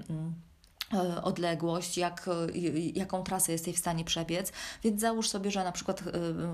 odległość, 1.22 1.98
jak, 1.98 2.30
jaką 2.94 3.22
trasę 3.22 3.52
jesteś 3.52 3.76
w 3.76 3.78
stanie 3.78 4.04
przebiec, 4.04 4.52
więc 4.84 5.00
załóż 5.00 5.28
sobie, 5.28 5.50
że 5.50 5.64
na 5.64 5.72
przykład 5.72 6.02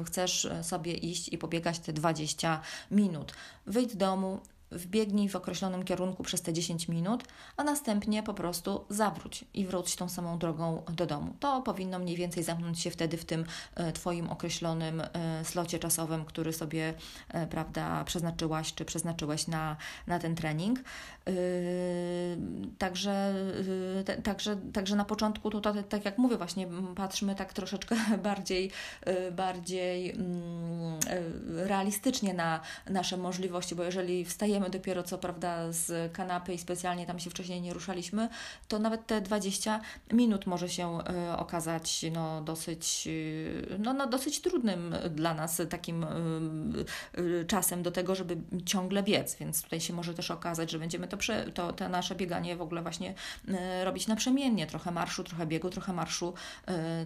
chcesz 0.07 0.49
sobie 0.63 0.93
iść 0.95 1.29
i 1.29 1.39
pobiegać 1.39 1.79
te 1.79 1.93
20 1.93 2.61
minut. 2.91 3.33
Wyjdź 3.67 3.93
z 3.93 3.97
domu, 3.97 4.41
wbiegnij 4.75 5.29
w 5.29 5.37
określonym 5.37 5.85
kierunku 5.85 6.23
przez 6.23 6.43
te 6.43 6.53
10 6.53 6.89
minut, 6.89 7.25
a 7.57 7.65
następnie 7.65 8.23
po 8.23 8.35
prostu 8.35 8.85
zawróć 8.91 9.45
i 9.55 9.67
wróć 9.67 9.97
tą 9.97 10.09
samą 10.09 10.39
drogą 10.39 10.83
do 10.93 11.07
domu. 11.07 11.35
To 11.41 11.63
powinno 11.63 11.99
mniej 11.99 12.17
więcej 12.17 12.43
zamknąć 12.43 12.81
się 12.81 12.91
wtedy 12.91 13.17
w 13.17 13.25
tym 13.25 13.45
e, 13.75 13.93
Twoim 13.93 14.31
określonym 14.31 15.01
e, 15.01 15.45
slocie 15.45 15.79
czasowym, 15.79 16.25
który 16.25 16.53
sobie 16.53 16.95
e, 17.29 17.47
prawda, 17.47 18.05
przeznaczyłaś 18.05 18.75
czy 18.75 18.85
przeznaczyłeś 18.85 19.47
na, 19.47 19.77
na 20.07 20.19
ten 20.19 20.35
trening. 20.35 20.81
Także, 22.79 23.35
także, 24.23 24.57
także 24.73 24.97
na 24.97 25.05
początku 25.05 25.51
tutaj, 25.51 25.85
tak 25.85 26.05
jak 26.05 26.19
mówię, 26.19 26.37
właśnie 26.37 26.69
patrzmy 26.97 27.35
tak 27.35 27.53
troszeczkę 27.53 27.97
bardziej, 28.29 28.71
bardziej 29.33 30.11
mm, 30.11 30.99
realistycznie 31.47 32.35
na 32.35 32.61
nasze 32.91 33.17
możliwości, 33.17 33.75
bo 33.75 33.83
jeżeli 33.83 34.25
wstajemy 34.25 34.64
wstajemy 34.65 34.71
dopiero 34.71 35.03
co 35.03 35.19
prawda 35.19 35.73
z 35.73 36.13
kanapy 36.13 36.55
i 36.55 36.59
specjalnie 36.59 37.07
tam 37.07 37.19
się 37.19 37.31
wcześniej 37.31 37.61
nie 37.61 37.73
ruszaliśmy, 37.75 38.29
to 38.69 38.79
nawet 38.79 39.07
te 39.07 39.21
20 39.21 39.81
minut 40.13 40.47
może 40.47 40.69
się 40.69 40.99
y, 40.99 41.37
okazać 41.37 42.05
no, 42.13 42.43
dosyć, 42.43 43.05
y, 43.07 43.79
no, 43.79 43.93
no, 43.93 44.07
dosyć 44.07 44.41
trudnym 44.41 44.95
dla 45.11 45.35
nas 45.35 45.63
takim 45.71 46.05
y, 47.19 47.45
czasem 47.47 47.83
do 47.83 47.91
tego, 47.91 48.15
żeby 48.15 48.37
ciągle 48.67 49.03
biec, 49.03 49.37
więc 49.37 49.63
tutaj 49.63 49.81
się 49.81 49.93
może 49.93 50.15
też 50.15 50.31
okazać, 50.31 50.71
że 50.71 50.79
będziemy 50.79 51.09
to, 51.09 51.17
to, 51.55 51.73
to 51.73 51.89
nasze 51.89 52.15
bieganie 52.15 52.57
w 52.57 52.63
ogóle 52.63 52.83
właśnie 52.83 53.15
robić 53.85 54.07
naprzemiennie, 54.07 54.67
trochę 54.67 54.91
marszu, 54.91 55.25
trochę 55.25 55.47
biegu, 55.47 55.71
trochę 55.71 55.93
marszu, 55.93 56.35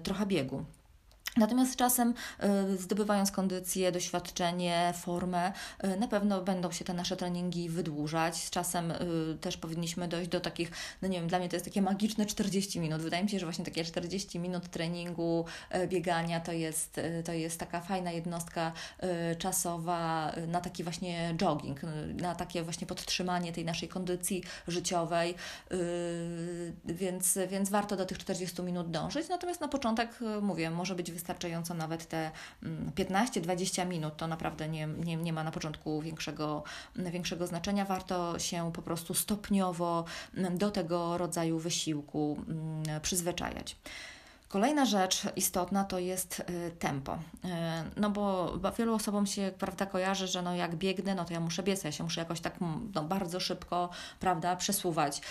trochę 0.03 0.27
biegu. 0.27 0.65
Natomiast 1.39 1.73
z 1.73 1.77
czasem, 1.77 2.15
y, 2.73 2.77
zdobywając 2.77 3.31
kondycję, 3.31 3.93
doświadczenie, 3.93 4.93
formę, 4.97 5.53
y, 5.85 5.97
na 5.97 6.09
pewno 6.09 6.43
będą 6.43 6.73
się 6.73 6.85
te 6.85 6.95
nasze 6.95 7.17
treningi 7.17 7.69
wydłużać. 7.69 8.37
Z 8.37 8.51
czasem 8.51 8.91
y, 8.91 8.97
też 9.41 9.57
powinniśmy 9.57 10.09
dojść 10.09 10.31
do 10.31 10.41
takich, 10.41 10.71
no 11.03 11.09
nie 11.09 11.19
wiem, 11.19 11.29
dla 11.29 11.39
mnie 11.39 11.49
to 11.49 11.57
jest 11.57 11.67
takie 11.67 11.83
magiczne 11.83 12.27
40 12.27 12.81
minut. 12.81 13.03
Wydaje 13.03 13.23
mi 13.23 13.31
się, 13.31 13.39
że 13.39 13.47
właśnie 13.47 13.65
takie 13.65 13.85
40 13.85 14.39
minut 14.39 14.69
treningu, 14.69 15.45
biegania 15.89 16.41
to 16.41 16.53
jest, 16.53 17.01
to 17.25 17.33
jest 17.33 17.61
taka 17.61 17.81
fajna 17.81 18.11
jednostka 18.11 18.73
czasowa 19.39 20.33
na 20.49 20.61
taki 20.61 20.85
właśnie 20.85 21.35
jogging, 21.37 21.81
na 22.15 22.35
takie 22.35 22.63
właśnie 22.63 22.87
podtrzymanie 22.87 23.53
tej 23.53 23.65
naszej 23.65 23.89
kondycji 23.89 24.43
życiowej, 24.69 25.35
więc, 26.85 27.39
więc 27.49 27.71
warto 27.71 27.97
do 27.97 28.07
tych 28.07 28.19
40 28.19 28.63
minut 28.63 28.91
dążyć. 28.91 29.29
Natomiast 29.29 29.61
na 29.61 29.69
początek, 29.69 30.19
mówię, 30.43 30.71
może 30.71 30.95
być 30.95 31.13
wystarczająco 31.13 31.28
wystarczająco 31.29 31.75
nawet 31.75 32.09
te 32.09 32.31
15-20 32.97 33.81
mm, 33.81 33.89
minut, 33.89 34.17
to 34.17 34.27
naprawdę 34.27 34.69
nie, 34.69 34.87
nie, 34.87 35.17
nie 35.17 35.33
ma 35.33 35.45
na 35.45 35.51
początku 35.51 36.01
większego, 36.03 36.63
większego 36.97 37.47
znaczenia. 37.47 37.85
Warto 37.85 38.39
się 38.39 38.71
po 38.73 38.83
prostu 38.83 39.15
stopniowo 39.15 40.05
do 40.53 40.71
tego 40.71 41.19
rodzaju 41.19 41.59
wysiłku 41.59 42.45
mm, 42.49 43.01
przyzwyczajać. 43.01 43.77
Kolejna 44.49 44.85
rzecz 44.85 45.23
istotna 45.37 45.85
to 45.85 45.99
jest 45.99 46.41
y, 46.41 46.71
tempo. 46.79 47.15
Y, 47.15 47.49
no 47.97 48.11
bo 48.11 48.53
wielu 48.79 48.95
osobom 48.95 49.27
się 49.27 49.53
prawda 49.59 49.87
kojarzy, 49.87 50.27
że 50.27 50.43
no 50.43 50.55
jak 50.55 50.77
biegnę, 50.77 51.15
no 51.15 51.25
to 51.25 51.33
ja 51.33 51.41
muszę 51.41 51.63
biec, 51.63 51.85
ja 51.85 51.93
się 51.93 52.05
muszę 52.05 52.21
jakoś 52.21 52.41
tak 52.41 52.55
no, 52.95 53.03
bardzo 53.03 53.41
szybko 53.41 53.91
prawda, 54.21 54.57
przesuwać. 54.57 55.19
Y, 55.19 55.23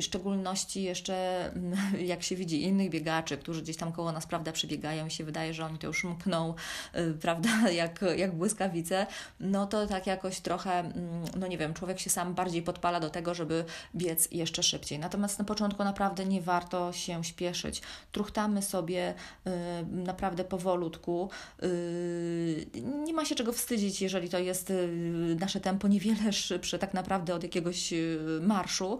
w 0.00 0.04
szczególności 0.04 0.82
jeszcze 0.82 1.46
mm, 1.52 1.78
jak 2.12 2.22
się 2.22 2.36
widzi 2.36 2.62
innych 2.62 2.90
biegaczy, 2.90 3.38
którzy 3.38 3.62
gdzieś 3.62 3.76
tam 3.76 3.92
koło 3.92 4.12
nas 4.12 4.26
prawda 4.26 4.52
przebiegają 4.52 5.06
i 5.06 5.10
się 5.10 5.24
wydaje, 5.24 5.54
że 5.54 5.64
oni 5.64 5.78
to 5.78 5.86
już 5.86 6.04
mkną 6.04 6.54
prawda, 7.22 7.70
jak, 7.70 8.04
jak 8.16 8.34
błyskawice, 8.34 9.06
no 9.40 9.66
to 9.66 9.86
tak 9.86 10.06
jakoś 10.06 10.40
trochę, 10.40 10.78
mm, 10.78 11.24
no 11.36 11.46
nie 11.46 11.58
wiem, 11.58 11.74
człowiek 11.74 11.98
się 11.98 12.10
sam 12.10 12.34
bardziej 12.34 12.62
podpala 12.62 13.00
do 13.00 13.10
tego, 13.10 13.34
żeby 13.34 13.64
biec 13.96 14.28
jeszcze 14.32 14.62
szybciej. 14.62 14.98
Natomiast 14.98 15.38
na 15.38 15.44
początku 15.44 15.84
naprawdę 15.84 16.24
nie 16.24 16.42
warto 16.42 16.92
się 16.92 17.24
śpieszyć 17.24 17.82
truchtamy 18.18 18.62
sobie 18.62 19.14
y, 19.46 19.50
naprawdę 19.86 20.44
powolutku. 20.44 21.30
Y, 21.62 22.66
nie 23.04 23.12
ma 23.12 23.24
się 23.24 23.34
czego 23.34 23.52
wstydzić, 23.52 24.02
jeżeli 24.02 24.28
to 24.28 24.38
jest 24.38 24.70
y, 24.70 25.36
nasze 25.40 25.60
tempo 25.60 25.88
niewiele 25.88 26.32
szybsze 26.48 26.78
tak 26.78 26.94
naprawdę 26.94 27.34
od 27.34 27.42
jakiegoś 27.42 27.94
marszu, 28.40 28.98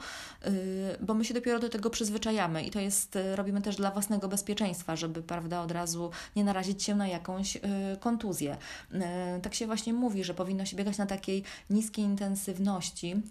bo 1.00 1.14
my 1.14 1.24
się 1.24 1.34
dopiero 1.34 1.58
do 1.58 1.68
tego 1.68 1.90
przyzwyczajamy 1.90 2.62
i 2.62 2.70
to 2.70 2.80
jest, 2.80 3.18
robimy 3.34 3.62
też 3.62 3.76
dla 3.76 3.90
własnego 3.90 4.28
bezpieczeństwa, 4.28 4.96
żeby 4.96 5.22
prawda, 5.22 5.62
od 5.62 5.72
razu 5.72 6.10
nie 6.36 6.44
narazić 6.44 6.82
się 6.82 6.94
na 6.94 7.08
jakąś 7.08 7.58
kontuzję. 8.00 8.56
Tak 9.42 9.54
się 9.54 9.66
właśnie 9.66 9.92
mówi, 9.92 10.24
że 10.24 10.34
powinno 10.34 10.64
się 10.64 10.76
biegać 10.76 10.98
na 10.98 11.06
takiej 11.06 11.42
niskiej 11.70 12.04
intensywności 12.04 13.22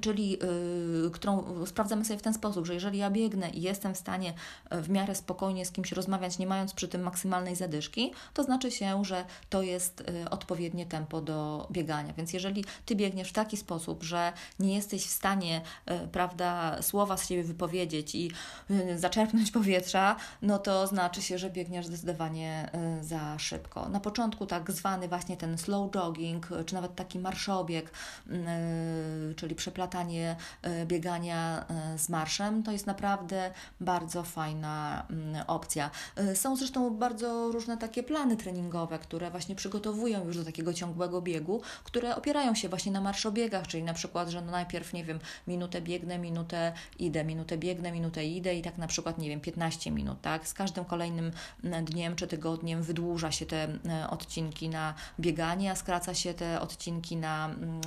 czyli 0.00 0.38
y, 1.06 1.10
którą 1.10 1.66
sprawdzamy 1.66 2.04
sobie 2.04 2.18
w 2.18 2.22
ten 2.22 2.34
sposób, 2.34 2.66
że 2.66 2.74
jeżeli 2.74 2.98
ja 2.98 3.10
biegnę 3.10 3.50
i 3.50 3.62
jestem 3.62 3.94
w 3.94 3.96
stanie 3.96 4.34
e, 4.70 4.82
w 4.82 4.90
miarę 4.90 5.14
spokojnie 5.14 5.66
z 5.66 5.72
kimś 5.72 5.92
rozmawiać, 5.92 6.38
nie 6.38 6.46
mając 6.46 6.74
przy 6.74 6.88
tym 6.88 7.02
maksymalnej 7.02 7.56
zadyszki, 7.56 8.12
to 8.34 8.42
znaczy 8.42 8.70
się, 8.70 9.04
że 9.04 9.24
to 9.50 9.62
jest 9.62 10.00
y, 10.00 10.30
odpowiednie 10.30 10.86
tempo 10.86 11.20
do 11.20 11.68
biegania. 11.70 12.12
Więc 12.12 12.32
jeżeli 12.32 12.64
ty 12.86 12.96
biegniesz 12.96 13.28
w 13.28 13.32
taki 13.32 13.56
sposób, 13.56 14.02
że 14.02 14.32
nie 14.58 14.74
jesteś 14.74 15.06
w 15.06 15.10
stanie, 15.10 15.60
y, 15.90 16.08
prawda, 16.08 16.82
słowa 16.82 17.16
z 17.16 17.28
siebie 17.28 17.44
wypowiedzieć 17.44 18.14
i 18.14 18.30
zaczerpnąć 18.96 19.50
powietrza, 19.50 20.16
no 20.42 20.58
to 20.58 20.86
znaczy 20.86 21.22
się, 21.22 21.38
że 21.38 21.50
biegniesz 21.50 21.86
zdecydowanie 21.86 22.70
za 23.00 23.38
szybko. 23.38 23.88
Na 23.88 24.00
początku 24.00 24.46
tak 24.46 24.72
zwany 24.72 25.08
właśnie 25.08 25.36
ten 25.36 25.58
slow 25.58 25.90
jogging, 25.90 26.48
czy 26.66 26.74
nawet 26.74 26.94
taki 26.94 27.18
marszobieg, 27.18 27.90
czyli 29.36 29.54
przepływ 29.54 29.75
przeplatanie 29.76 30.36
e, 30.62 30.86
biegania 30.86 31.66
e, 31.68 31.98
z 31.98 32.08
marszem, 32.08 32.62
to 32.62 32.72
jest 32.72 32.86
naprawdę 32.86 33.50
bardzo 33.80 34.22
fajna 34.22 35.06
mm, 35.10 35.44
opcja. 35.46 35.90
E, 36.16 36.36
są 36.36 36.56
zresztą 36.56 36.90
bardzo 36.90 37.52
różne 37.52 37.76
takie 37.76 38.02
plany 38.02 38.36
treningowe, 38.36 38.98
które 38.98 39.30
właśnie 39.30 39.54
przygotowują 39.54 40.24
już 40.24 40.36
do 40.36 40.44
takiego 40.44 40.74
ciągłego 40.74 41.22
biegu, 41.22 41.60
które 41.84 42.16
opierają 42.16 42.54
się 42.54 42.68
właśnie 42.68 42.92
na 42.92 43.00
marszobiegach, 43.00 43.66
czyli 43.66 43.82
na 43.82 43.94
przykład, 43.94 44.28
że 44.28 44.42
no 44.42 44.52
najpierw, 44.52 44.92
nie 44.92 45.04
wiem, 45.04 45.18
minutę 45.46 45.80
biegnę, 45.80 46.18
minutę 46.18 46.72
idę, 46.98 47.24
minutę 47.24 47.58
biegnę, 47.58 47.92
minutę 47.92 48.24
idę 48.24 48.54
i 48.54 48.62
tak 48.62 48.78
na 48.78 48.86
przykład, 48.86 49.18
nie 49.18 49.28
wiem, 49.28 49.40
15 49.40 49.90
minut, 49.90 50.20
tak? 50.20 50.48
Z 50.48 50.54
każdym 50.54 50.84
kolejnym 50.84 51.30
mm, 51.64 51.84
dniem 51.84 52.16
czy 52.16 52.26
tygodniem 52.26 52.82
wydłuża 52.82 53.32
się 53.32 53.46
te 53.46 53.68
odcinki 54.10 54.68
na 54.68 54.94
bieganie, 55.20 55.70
a 55.70 55.74
skraca 55.74 56.14
się 56.14 56.34
te 56.34 56.60
odcinki 56.60 57.16
na, 57.16 57.46
mm, 57.46 57.80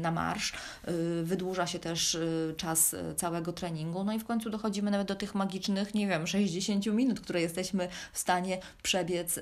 na 0.00 0.10
marsz. 0.10 0.52
Y, 0.92 1.24
wydłuża 1.24 1.66
się 1.66 1.78
też 1.78 2.14
y, 2.14 2.54
czas 2.56 2.94
y, 2.94 3.14
całego 3.16 3.52
treningu, 3.52 4.04
no 4.04 4.12
i 4.12 4.18
w 4.18 4.24
końcu 4.24 4.50
dochodzimy 4.50 4.90
nawet 4.90 5.08
do 5.08 5.14
tych 5.14 5.34
magicznych, 5.34 5.94
nie 5.94 6.08
wiem, 6.08 6.26
60 6.26 6.86
minut, 6.86 7.20
które 7.20 7.40
jesteśmy 7.40 7.88
w 8.12 8.18
stanie 8.18 8.58
przebiec 8.82 9.40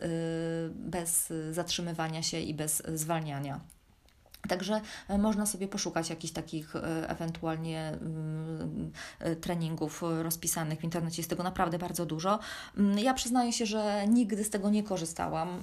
bez 0.74 1.32
zatrzymywania 1.50 2.22
się 2.22 2.40
i 2.40 2.54
bez 2.54 2.82
zwalniania. 2.94 3.60
Także 4.48 4.80
można 5.18 5.46
sobie 5.46 5.68
poszukać 5.68 6.10
jakichś 6.10 6.32
takich 6.32 6.76
ewentualnie 7.06 7.88
mm, 7.88 8.92
treningów 9.40 10.02
rozpisanych 10.22 10.80
w 10.80 10.84
internecie. 10.84 11.22
Jest 11.22 11.30
tego 11.30 11.42
naprawdę 11.42 11.78
bardzo 11.78 12.06
dużo. 12.06 12.38
Mm, 12.78 12.98
ja 12.98 13.14
przyznaję 13.14 13.52
się, 13.52 13.66
że 13.66 14.06
nigdy 14.08 14.44
z 14.44 14.50
tego 14.50 14.70
nie 14.70 14.82
korzystałam 14.82 15.62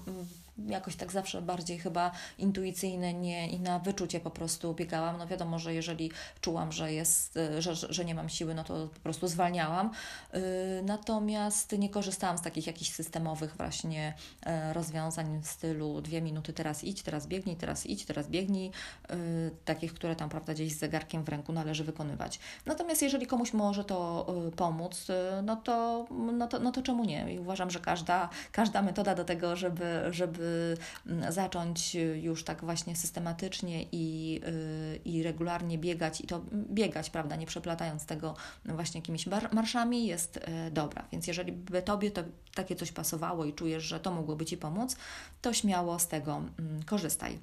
jakoś 0.66 0.96
tak 0.96 1.12
zawsze 1.12 1.42
bardziej 1.42 1.80
chyba 1.80 2.12
intuicyjne 2.38 3.14
nie, 3.14 3.50
i 3.50 3.60
na 3.60 3.80
wyczucie 3.80 4.20
po 4.20 4.32
prostu 4.32 4.74
biegałam. 4.74 5.18
No 5.18 5.28
wiadomo, 5.28 5.60
że 5.60 5.74
jeżeli 5.74 6.12
czułam, 6.42 6.72
że, 6.72 6.94
jest, 6.94 7.40
że, 7.60 7.76
że 7.76 8.06
nie 8.06 8.16
mam 8.16 8.30
siły, 8.30 8.56
no 8.56 8.64
to 8.64 8.88
po 8.88 9.00
prostu 9.00 9.28
zwalniałam. 9.28 9.92
Y, 10.34 10.40
natomiast 10.84 11.78
nie 11.78 11.90
korzystałam 11.90 12.38
z 12.38 12.42
takich 12.42 12.68
jakichś 12.68 12.92
systemowych 12.92 13.56
właśnie 13.58 14.14
e, 14.46 14.74
rozwiązań 14.74 15.42
w 15.42 15.48
stylu 15.48 16.02
dwie 16.02 16.22
minuty 16.22 16.54
teraz 16.54 16.84
idź, 16.84 17.04
teraz 17.04 17.28
biegnij, 17.28 17.56
teraz 17.56 17.86
idź, 17.86 18.06
teraz 18.06 18.28
biegnij, 18.28 18.72
y, 19.12 19.52
takich, 19.66 19.94
które 19.94 20.16
tam 20.16 20.30
prawda 20.30 20.54
gdzieś 20.54 20.74
z 20.74 20.80
zegarkiem 20.80 21.24
w 21.24 21.30
ręku 21.30 21.54
należy 21.54 21.84
wykonywać. 21.84 22.40
Natomiast 22.66 23.02
jeżeli 23.02 23.28
komuś 23.28 23.54
może 23.54 23.84
to 23.84 24.28
y, 24.48 24.52
pomóc, 24.52 25.08
no 25.44 25.56
to, 25.56 26.08
no 26.12 26.48
to, 26.48 26.60
no 26.60 26.72
to 26.72 26.82
czemu 26.82 27.06
nie? 27.06 27.34
I 27.34 27.40
uważam, 27.40 27.72
że 27.72 27.80
każda, 27.80 28.30
każda 28.52 28.82
metoda 28.82 29.16
do 29.16 29.26
tego, 29.26 29.56
żeby, 29.56 30.04
żeby 30.12 30.47
Y, 30.47 30.47
zacząć 31.30 31.96
już 32.22 32.44
tak 32.44 32.62
właśnie 32.62 32.96
systematycznie 32.96 33.86
i, 33.92 34.40
y, 34.48 35.00
i 35.06 35.24
regularnie 35.24 35.78
biegać 35.78 36.22
i 36.22 36.28
to 36.28 36.42
biegać, 36.52 37.10
prawda, 37.10 37.36
nie 37.36 37.46
przeplatając 37.46 38.06
tego 38.06 38.36
właśnie 38.66 39.02
jakimiś 39.02 39.28
marszami 39.52 40.08
jest 40.08 40.38
y, 40.38 40.72
dobra. 40.72 41.06
Więc 41.12 41.28
jeżeli 41.28 41.52
by 41.52 41.82
Tobie 41.82 42.12
to 42.12 42.24
takie 42.56 42.76
coś 42.76 42.92
pasowało 42.92 43.46
i 43.46 43.54
czujesz, 43.54 43.84
że 43.84 44.00
to 44.00 44.12
mogłoby 44.12 44.46
Ci 44.46 44.58
pomóc, 44.58 44.96
to 45.42 45.54
śmiało 45.54 46.00
z 46.00 46.08
tego 46.08 46.42
mm, 46.60 46.84
korzystaj. 46.84 47.40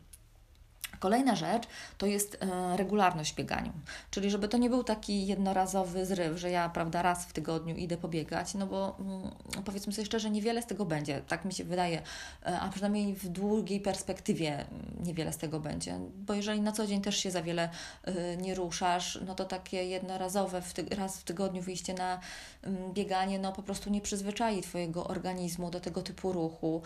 Kolejna 1.00 1.36
rzecz 1.36 1.64
to 1.98 2.06
jest 2.06 2.38
e, 2.40 2.76
regularność 2.76 3.32
w 3.32 3.36
bieganiu, 3.36 3.72
czyli 4.10 4.30
żeby 4.30 4.48
to 4.48 4.58
nie 4.58 4.70
był 4.70 4.84
taki 4.84 5.26
jednorazowy 5.26 6.06
zryw, 6.06 6.38
że 6.38 6.50
ja 6.50 6.68
prawda, 6.68 7.02
raz 7.02 7.24
w 7.24 7.32
tygodniu 7.32 7.76
idę 7.76 7.96
pobiegać, 7.96 8.54
no 8.54 8.66
bo 8.66 8.96
mm, 9.00 9.30
powiedzmy 9.64 9.92
sobie 9.92 10.06
szczerze, 10.06 10.30
niewiele 10.30 10.62
z 10.62 10.66
tego 10.66 10.84
będzie, 10.84 11.22
tak 11.28 11.44
mi 11.44 11.52
się 11.52 11.64
wydaje, 11.64 12.02
e, 12.46 12.60
a 12.60 12.68
przynajmniej 12.68 13.14
w 13.14 13.28
długiej 13.28 13.80
perspektywie 13.80 14.52
mm, 14.52 14.96
niewiele 15.04 15.32
z 15.32 15.36
tego 15.36 15.60
będzie, 15.60 15.98
bo 16.16 16.34
jeżeli 16.34 16.60
na 16.60 16.72
co 16.72 16.86
dzień 16.86 17.00
też 17.00 17.16
się 17.16 17.30
za 17.30 17.42
wiele 17.42 17.68
e, 18.04 18.36
nie 18.36 18.54
ruszasz, 18.54 19.18
no 19.26 19.34
to 19.34 19.44
takie 19.44 19.84
jednorazowe 19.84 20.62
w 20.62 20.74
raz 20.98 21.18
w 21.18 21.24
tygodniu 21.24 21.62
wyjście 21.62 21.94
na 21.94 22.20
mm, 22.62 22.92
bieganie, 22.92 23.38
no 23.38 23.52
po 23.52 23.62
prostu 23.62 23.90
nie 23.90 24.00
przyzwyczai 24.00 24.62
Twojego 24.62 25.06
organizmu 25.06 25.70
do 25.70 25.80
tego 25.80 26.02
typu 26.02 26.32
ruchu, 26.32 26.82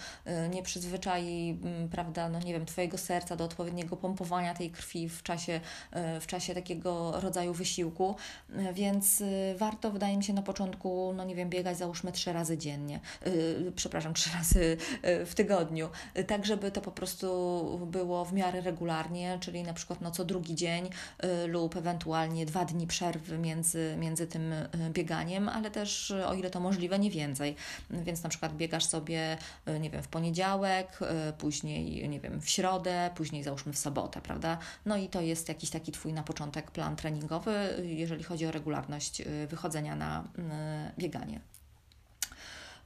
nie 0.50 0.62
przyzwyczai, 0.62 1.58
prawda, 1.90 2.28
no 2.28 2.40
nie 2.40 2.52
wiem, 2.52 2.66
Twojego 2.66 2.98
serca 2.98 3.36
do 3.36 3.44
odpowiedniego 3.44 3.96
pompowania 3.98 4.54
tej 4.54 4.70
krwi 4.70 5.08
w 5.08 5.22
czasie, 5.22 5.60
e, 5.90 6.20
w 6.20 6.26
czasie 6.26 6.54
takiego 6.54 7.20
rodzaju 7.20 7.54
wysiłku, 7.54 8.16
e, 8.56 8.72
więc 8.72 9.20
e, 9.20 9.54
warto, 9.54 9.90
wydaje 9.90 10.16
mi 10.16 10.24
się, 10.24 10.32
na 10.32 10.42
początku, 10.42 11.12
no 11.16 11.24
nie 11.24 11.34
wiem, 11.34 11.50
biegać 11.50 11.78
załóżmy 11.78 12.12
trzy 12.12 12.32
razy 12.32 12.58
dziennie, 12.58 13.00
przepraszam, 13.76 14.14
trzy 14.14 14.30
razy 14.34 14.76
w 15.02 15.32
tygodniu, 15.34 15.88
tak 16.26 16.46
żeby 16.46 16.70
to 16.70 16.80
po 16.80 16.92
prostu 16.92 17.28
było 17.86 18.24
w 18.24 18.32
miarę 18.32 18.60
regularnie, 18.60 19.38
czyli 19.40 19.62
na 19.62 19.74
przykład 19.74 20.00
no, 20.00 20.10
co 20.10 20.24
drugi 20.24 20.54
dzień 20.54 20.90
lub 21.46 21.76
ewentualnie 21.76 22.46
dwa 22.46 22.64
dni 22.64 22.86
przerwy 22.86 23.38
między, 23.38 23.96
między 23.98 24.26
tym 24.26 24.54
bieganiem, 24.90 25.48
ale 25.48 25.70
też 25.70 26.10
o 26.10 26.34
ile 26.34 26.50
to 26.50 26.60
możliwe, 26.60 26.98
nie 26.98 27.10
więcej. 27.10 27.56
Więc 27.90 28.22
na 28.22 28.28
przykład 28.28 28.56
biegasz 28.56 28.84
sobie, 28.84 29.38
nie 29.80 29.90
wiem, 29.90 30.02
w 30.02 30.08
poniedziałek, 30.08 30.98
później, 31.38 32.08
nie 32.08 32.20
wiem, 32.20 32.40
w 32.40 32.50
środę, 32.50 33.10
później 33.14 33.42
załóżmy 33.42 33.72
w 33.72 33.78
sobotę, 33.78 33.87
sobotę, 33.88 34.20
prawda? 34.20 34.58
No 34.86 34.96
i 34.96 35.08
to 35.08 35.20
jest 35.20 35.48
jakiś 35.48 35.70
taki 35.70 35.92
Twój 35.92 36.12
na 36.12 36.22
początek 36.22 36.70
plan 36.70 36.96
treningowy, 36.96 37.52
jeżeli 37.82 38.24
chodzi 38.24 38.46
o 38.46 38.50
regularność 38.50 39.20
y, 39.20 39.46
wychodzenia 39.46 39.96
na 39.96 40.20
y, 40.20 41.00
bieganie. 41.00 41.40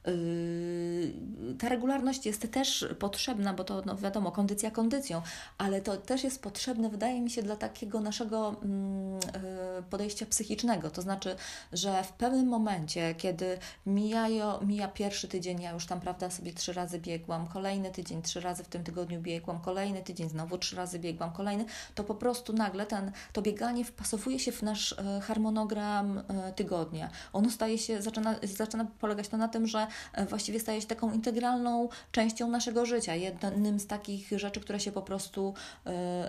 Yy, 0.07 1.55
ta 1.59 1.69
regularność 1.69 2.25
jest 2.25 2.51
też 2.51 2.85
potrzebna, 2.99 3.53
bo 3.53 3.63
to 3.63 3.81
no 3.85 3.97
wiadomo, 3.97 4.31
kondycja 4.31 4.71
kondycją, 4.71 5.21
ale 5.57 5.81
to 5.81 5.97
też 5.97 6.23
jest 6.23 6.41
potrzebne, 6.41 6.89
wydaje 6.89 7.21
mi 7.21 7.29
się, 7.29 7.43
dla 7.43 7.55
takiego 7.55 7.99
naszego 7.99 8.55
mm, 8.63 9.13
yy, 9.13 9.83
podejścia 9.89 10.25
psychicznego. 10.25 10.89
To 10.89 11.01
znaczy, 11.01 11.35
że 11.73 12.03
w 12.03 12.11
pewnym 12.11 12.47
momencie, 12.47 13.15
kiedy 13.15 13.57
mijają, 13.85 14.61
mija 14.61 14.87
pierwszy 14.87 15.27
tydzień, 15.27 15.61
ja 15.61 15.71
już 15.71 15.85
tam, 15.85 15.99
prawda, 15.99 16.29
sobie 16.29 16.53
trzy 16.53 16.73
razy 16.73 16.99
biegłam, 16.99 17.47
kolejny 17.47 17.91
tydzień, 17.91 18.21
trzy 18.21 18.39
razy 18.39 18.63
w 18.63 18.67
tym 18.67 18.83
tygodniu 18.83 19.21
biegłam, 19.21 19.61
kolejny 19.61 20.03
tydzień, 20.03 20.29
znowu 20.29 20.57
trzy 20.57 20.75
razy 20.75 20.99
biegłam, 20.99 21.31
kolejny, 21.31 21.65
to 21.95 22.03
po 22.03 22.15
prostu 22.15 22.53
nagle 22.53 22.85
ten, 22.85 23.11
to 23.33 23.41
bieganie 23.41 23.85
wpasowuje 23.85 24.39
się 24.39 24.51
w 24.51 24.61
nasz 24.61 24.93
e, 24.93 25.21
harmonogram 25.21 26.17
e, 26.17 26.53
tygodnia. 26.53 27.09
Ono 27.33 27.49
staje 27.49 27.77
się, 27.77 28.01
zaczyna, 28.01 28.35
zaczyna 28.43 28.85
polegać 28.99 29.27
to 29.27 29.37
na 29.37 29.47
tym, 29.47 29.67
że 29.67 29.87
właściwie 30.29 30.59
staje 30.59 30.81
się 30.81 30.87
taką 30.87 31.13
integralną 31.13 31.89
częścią 32.11 32.47
naszego 32.47 32.85
życia, 32.85 33.15
jednym 33.15 33.79
z 33.79 33.87
takich 33.87 34.29
rzeczy, 34.39 34.59
które 34.59 34.79
się 34.79 34.91
po 34.91 35.01
prostu 35.01 35.53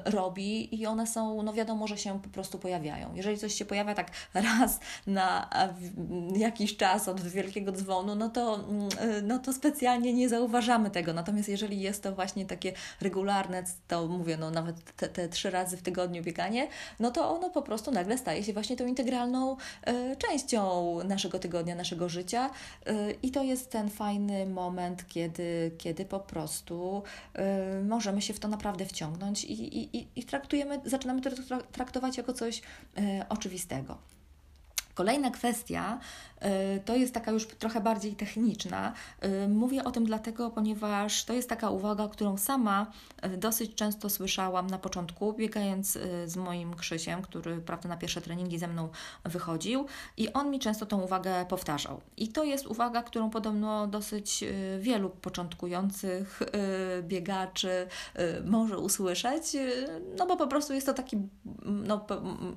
robi 0.05 0.81
i 0.81 0.87
one 0.87 1.07
są, 1.07 1.43
no 1.43 1.53
wiadomo, 1.53 1.87
że 1.87 1.99
się 1.99 2.21
po 2.23 2.29
prostu 2.29 2.59
pojawiają. 2.59 3.15
Jeżeli 3.15 3.39
coś 3.39 3.55
się 3.55 3.65
pojawia 3.65 3.95
tak 3.95 4.11
raz 4.35 4.81
na 5.07 5.51
jakiś 6.37 6.77
czas 6.77 7.09
od 7.09 7.21
wielkiego 7.21 7.73
dzwonu, 7.73 8.15
no 8.15 8.29
to, 8.29 8.55
mm, 8.55 8.89
no 9.23 9.39
to 9.39 9.53
specjalnie 9.53 10.13
nie 10.13 10.29
zauważamy 10.29 10.91
tego. 10.91 11.13
Natomiast 11.13 11.49
jeżeli 11.49 11.81
jest 11.81 12.03
to 12.03 12.15
właśnie 12.15 12.47
takie 12.47 12.73
regularne, 13.01 13.65
to 13.89 14.07
mówię, 14.07 14.37
no 14.37 14.51
nawet 14.51 14.97
te, 14.97 15.09
te 15.09 15.29
trzy 15.29 15.51
razy 15.51 15.77
w 15.77 15.83
tygodniu 15.83 16.23
bieganie, 16.23 16.69
no 17.01 17.11
to 17.11 17.31
ono 17.31 17.51
po 17.51 17.63
prostu 17.63 17.91
nagle 17.91 18.19
staje 18.19 18.45
się 18.45 18.53
właśnie 18.53 18.77
tą 18.77 18.87
integralną 18.87 19.57
y, 20.13 20.17
częścią 20.17 20.99
naszego 21.05 21.39
tygodnia, 21.39 21.75
naszego 21.75 22.09
życia. 22.09 22.51
Y, 22.89 23.15
I 23.23 23.31
to 23.31 23.43
jest 23.43 23.54
ten 23.57 23.91
fajny 23.91 24.47
moment, 24.47 25.09
kiedy, 25.09 25.71
kiedy 25.79 26.05
po 26.05 26.21
prostu 26.21 27.03
y, 27.81 27.85
możemy 27.85 28.23
się 28.23 28.35
w 28.35 28.41
to 28.41 28.49
naprawdę 28.49 28.87
wciągnąć 28.87 29.45
i, 29.45 29.97
i, 29.97 30.09
i 30.17 30.25
traktujemy, 30.25 30.81
zaczynamy 30.85 31.21
to 31.21 31.31
traktować 31.73 32.17
jako 32.17 32.33
coś 32.33 32.63
oczywistego. 33.29 33.99
Kolejna 34.95 35.31
kwestia 35.31 35.99
y, 36.77 36.81
to 36.85 36.97
jest 36.97 37.15
taka 37.15 37.31
już 37.31 37.47
trochę 37.47 37.81
bardziej 37.81 38.15
techniczna. 38.15 38.93
Y, 39.25 39.49
mówię 39.49 39.85
o 39.85 39.91
tym 39.91 40.05
dlatego, 40.05 40.51
ponieważ 40.51 41.25
to 41.25 41.33
jest 41.33 41.49
taka 41.49 41.71
uwaga, 41.71 42.09
którą 42.09 42.37
sama 42.37 42.87
y, 43.27 43.37
dosyć 43.37 43.75
często 43.75 44.11
słyszałam 44.11 44.67
na 44.67 44.79
początku, 44.79 45.33
biegając 45.33 45.99
z 46.27 46.37
moim 46.37 46.75
Krzysiem, 46.75 47.23
który 47.23 47.57
prawda, 47.61 47.89
na 47.89 47.97
pierwsze 47.97 48.21
treningi 48.21 48.59
ze 48.59 48.69
mną 48.69 48.89
wychodził 49.25 49.87
i 50.17 50.33
on 50.33 50.51
mi 50.51 50.59
często 50.59 50.87
tą 50.87 51.01
uwagę 51.01 51.47
powtarzał. 51.47 52.01
I 52.17 52.29
to 52.29 52.45
jest 52.45 52.67
uwaga, 52.67 53.03
którą 53.03 53.31
podobno 53.31 53.87
dosyć 53.87 54.45
wielu 54.79 55.11
początkujących 55.11 56.41
biegaczy 57.03 57.87
może 58.45 58.79
usłyszeć, 58.79 59.57
no 60.19 60.27
bo 60.27 60.37
po 60.37 60.47
prostu 60.47 60.75
jest 60.75 60.87
to 60.87 60.95
taki, 60.95 61.29
no 61.65 62.07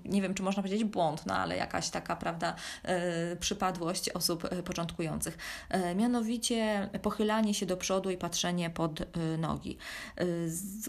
nie 0.05 0.21
wiem, 0.21 0.33
czy 0.33 0.43
można 0.43 0.63
powiedzieć 0.63 0.83
błąd, 0.83 1.25
no 1.25 1.33
ale 1.33 1.57
jakaś 1.57 1.89
taka 1.89 2.15
prawda, 2.27 2.55
e, 2.83 3.35
przypadłość 3.35 4.09
osób 4.09 4.45
e, 4.45 4.63
początkujących. 4.63 5.37
E, 5.69 5.95
mianowicie 5.95 6.89
pochylanie 7.01 7.53
się 7.53 7.65
do 7.65 7.77
przodu 7.77 8.09
i 8.09 8.17
patrzenie 8.17 8.69
pod 8.69 8.99
nogi. 9.37 9.77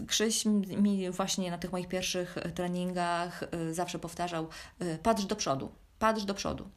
Krzyś 0.07 0.45
mi 0.45 1.11
właśnie 1.11 1.51
na 1.51 1.57
tych 1.57 1.71
moich 1.71 1.87
pierwszych 1.87 2.37
treningach 2.55 3.43
zawsze 3.71 3.99
powtarzał: 3.99 4.47
patrz 5.03 5.25
do 5.25 5.35
przodu, 5.35 5.71
patrz 5.99 6.23
do 6.23 6.33
przodu. 6.33 6.69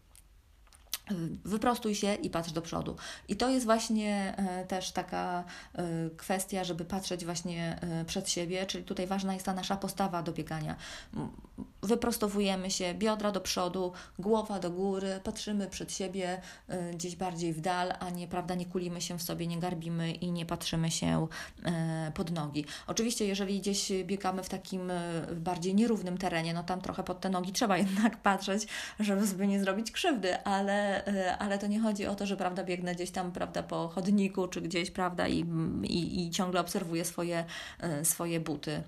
Wyprostuj 1.44 1.94
się 1.94 2.14
i 2.14 2.30
patrz 2.30 2.52
do 2.52 2.62
przodu. 2.62 2.97
I 3.28 3.37
to 3.37 3.50
jest 3.50 3.66
właśnie 3.66 4.35
też 4.68 4.90
taka 4.92 5.44
kwestia, 6.16 6.64
żeby 6.64 6.85
patrzeć 6.85 7.25
właśnie 7.25 7.80
przed 8.06 8.28
siebie, 8.28 8.66
czyli 8.66 8.85
tutaj 8.85 9.06
ważna 9.06 9.35
jest 9.35 9.47
ta 9.47 9.54
nasza 9.54 9.76
postawa 9.76 10.23
do 10.23 10.32
biegania 10.32 10.76
wyprostowujemy 11.82 12.71
się, 12.71 12.94
biodra 12.94 13.32
do 13.32 13.40
przodu, 13.40 13.92
głowa 14.18 14.59
do 14.59 14.71
góry, 14.71 15.21
patrzymy 15.25 15.66
przed 15.66 15.92
siebie, 15.92 16.40
gdzieś 16.92 17.16
bardziej 17.16 17.52
w 17.52 17.61
dal, 17.61 17.92
a 18.00 18.11
nie, 18.11 18.28
prawda, 18.28 18.54
nie 18.54 18.66
kulimy 18.66 19.00
się 19.00 19.18
w 19.18 19.23
sobie, 19.23 19.47
nie 19.47 19.59
garbimy 19.59 20.12
i 20.12 20.32
nie 20.32 20.47
patrzymy 20.47 20.90
się 20.90 21.26
pod 22.14 22.30
nogi. 22.30 22.64
Oczywiście, 22.87 23.26
jeżeli 23.26 23.61
gdzieś 23.61 23.92
biegamy 24.04 24.42
w 24.42 24.49
takim 24.49 24.92
bardziej 25.37 25.75
nierównym 25.75 26.18
terenie, 26.18 26.54
no 26.54 26.62
tam 26.62 26.80
trochę 26.80 27.02
pod 27.02 27.21
te 27.21 27.30
nogi 27.30 27.52
trzeba 27.52 27.79
jednak 27.87 28.16
patrzeć, 28.16 28.66
żeby 29.00 29.27
sobie 29.27 29.46
nie 29.46 29.61
zrobić 29.61 29.90
krzywdy, 29.90 30.44
ale, 30.44 30.91
ale 31.38 31.59
to 31.59 31.66
nie 31.66 31.81
chodzi 31.81 32.07
o 32.07 32.14
to, 32.14 32.26
że, 32.26 32.37
prawda, 32.37 32.64
biegnę 32.64 32.94
gdzieś 32.94 33.11
tam, 33.11 33.33
prawda, 33.33 33.62
po 33.62 33.88
chodniku 33.88 34.48
czy 34.48 34.61
gdzieś, 34.61 34.90
prawda, 34.90 35.28
i, 35.28 35.44
i, 35.83 36.26
i 36.26 36.31
ciągle 36.31 36.61
obserwuję 36.61 37.05
swoje, 37.05 37.44
swoje 38.02 38.40
buty. 38.40 38.83